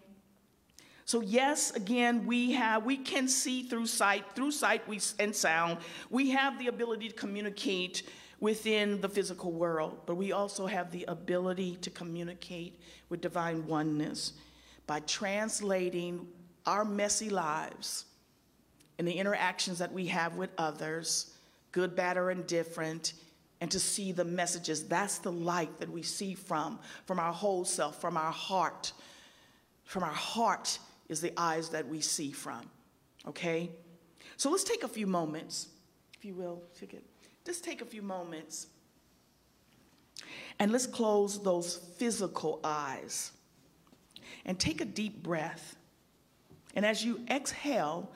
So 1.05 1.21
yes, 1.21 1.71
again, 1.71 2.25
we 2.25 2.53
have 2.53 2.83
we 2.83 2.97
can 2.97 3.27
see 3.27 3.63
through 3.63 3.85
sight, 3.85 4.25
through 4.33 4.51
sight 4.51 4.87
we, 4.87 4.99
and 5.19 5.35
sound. 5.35 5.77
We 6.09 6.31
have 6.31 6.57
the 6.57 6.67
ability 6.67 7.09
to 7.09 7.13
communicate 7.13 8.03
within 8.39 9.01
the 9.01 9.09
physical 9.09 9.51
world, 9.51 9.99
but 10.05 10.15
we 10.15 10.31
also 10.31 10.65
have 10.65 10.91
the 10.91 11.05
ability 11.07 11.77
to 11.77 11.89
communicate 11.89 12.79
with 13.09 13.21
divine 13.21 13.65
oneness 13.67 14.33
by 14.87 14.99
translating 15.01 16.27
our 16.65 16.83
messy 16.83 17.29
lives 17.29 18.05
and 18.97 19.07
the 19.07 19.13
interactions 19.13 19.77
that 19.79 19.91
we 19.91 20.07
have 20.07 20.35
with 20.35 20.49
others, 20.57 21.33
good, 21.71 21.95
bad, 21.95 22.17
or 22.17 22.31
indifferent, 22.31 23.13
and 23.61 23.69
to 23.71 23.79
see 23.79 24.11
the 24.11 24.25
messages. 24.25 24.83
That's 24.87 25.19
the 25.19 25.31
light 25.31 25.79
that 25.79 25.89
we 25.89 26.01
see 26.01 26.33
from, 26.33 26.79
from 27.05 27.19
our 27.19 27.33
whole 27.33 27.65
self, 27.65 28.01
from 28.01 28.17
our 28.17 28.31
heart. 28.31 28.93
From 29.85 30.03
our 30.03 30.09
heart 30.09 30.79
is 31.07 31.21
the 31.21 31.31
eyes 31.37 31.69
that 31.69 31.87
we 31.87 32.01
see 32.01 32.31
from. 32.31 32.61
Okay? 33.27 33.71
So 34.37 34.51
let's 34.51 34.63
take 34.63 34.83
a 34.83 34.87
few 34.87 35.07
moments, 35.07 35.69
if 36.17 36.25
you 36.25 36.33
will, 36.33 36.61
just 37.45 37.63
take 37.63 37.81
a 37.81 37.85
few 37.85 38.01
moments 38.01 38.67
and 40.59 40.71
let's 40.71 40.87
close 40.87 41.41
those 41.41 41.77
physical 41.97 42.59
eyes 42.63 43.31
and 44.45 44.59
take 44.59 44.81
a 44.81 44.85
deep 44.85 45.21
breath. 45.21 45.75
And 46.75 46.85
as 46.85 47.03
you 47.03 47.21
exhale, 47.29 48.11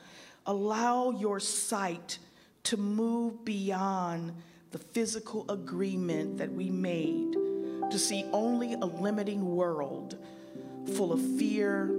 allow 0.46 1.10
your 1.10 1.40
sight 1.40 2.18
to 2.64 2.76
move 2.76 3.44
beyond 3.44 4.34
the 4.70 4.78
physical 4.78 5.44
agreement 5.48 6.38
that 6.38 6.52
we 6.52 6.70
made 6.70 7.32
to 7.90 7.98
see 7.98 8.24
only 8.32 8.74
a 8.74 8.84
limiting 8.84 9.56
world 9.56 10.18
full 10.94 11.12
of 11.12 11.20
fear, 11.38 11.90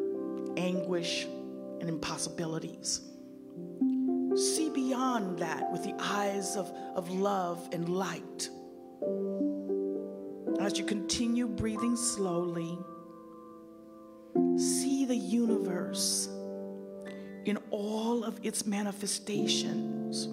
anguish, 0.58 1.26
and 1.80 1.90
impossibilities. 1.90 3.02
See 4.36 4.70
beyond 4.70 5.40
that 5.40 5.72
with 5.72 5.84
the 5.84 5.96
eyes 6.00 6.56
of, 6.56 6.72
of 6.96 7.10
love 7.10 7.68
and 7.72 7.90
light. 7.90 8.50
As 10.60 10.78
you 10.78 10.86
continue 10.86 11.48
breathing 11.48 11.96
slowly, 11.96 12.78
see 14.58 15.06
the 15.06 15.16
universe 15.16 16.30
in 17.46 17.58
all 17.72 18.24
of 18.24 18.40
its 18.44 18.66
manifestations, 18.66 20.28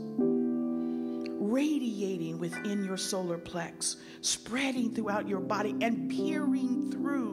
radiating 1.41 2.39
within 2.39 2.85
your 2.85 2.99
solar 2.99 3.39
plex, 3.39 3.97
spreading 4.21 4.95
throughout 4.95 5.27
your 5.27 5.41
body, 5.41 5.75
and 5.81 6.11
peering 6.11 6.91
through 6.93 7.28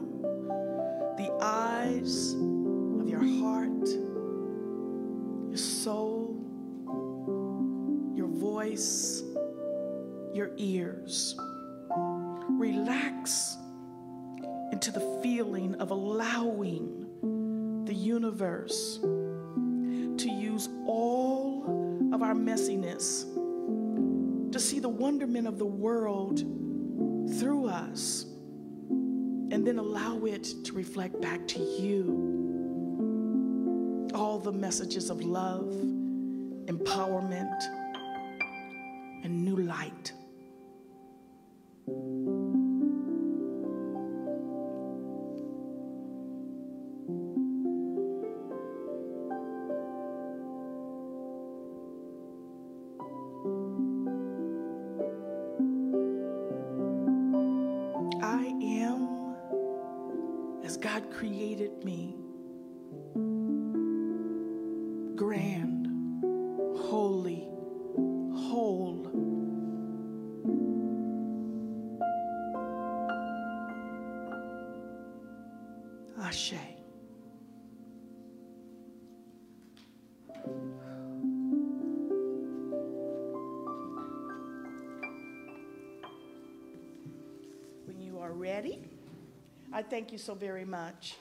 eyes 1.40 2.32
of 2.32 3.08
your 3.08 3.24
heart, 3.40 3.88
your 5.48 5.56
soul, 5.56 6.36
your 8.14 8.28
voice, 8.28 9.22
your 10.32 10.50
ears. 10.56 11.36
Relax 12.50 13.56
into 14.72 14.90
the 14.90 15.20
feeling 15.22 15.74
of 15.76 15.90
allowing 15.90 17.06
the 17.86 17.94
universe 17.94 18.98
to 19.02 20.28
use 20.28 20.68
all 20.86 21.64
of 22.12 22.22
our 22.22 22.34
messiness 22.34 23.24
to 24.52 24.60
see 24.60 24.78
the 24.78 24.88
wonderment 24.88 25.46
of 25.46 25.58
the 25.58 25.66
world 25.66 26.38
through 27.38 27.66
us 27.66 28.26
and 29.50 29.66
then 29.66 29.78
allow 29.78 30.24
it 30.24 30.44
to 30.64 30.72
reflect 30.72 31.20
back 31.20 31.46
to 31.48 31.58
you 31.60 32.36
all 34.14 34.38
the 34.38 34.52
messages 34.52 35.10
of 35.10 35.22
love, 35.22 35.66
empowerment, 36.66 37.62
and 39.24 39.44
new 39.44 39.56
light. 39.56 40.12
Thank 89.96 90.12
you 90.12 90.18
so 90.18 90.34
very 90.34 90.66
much. 90.66 91.16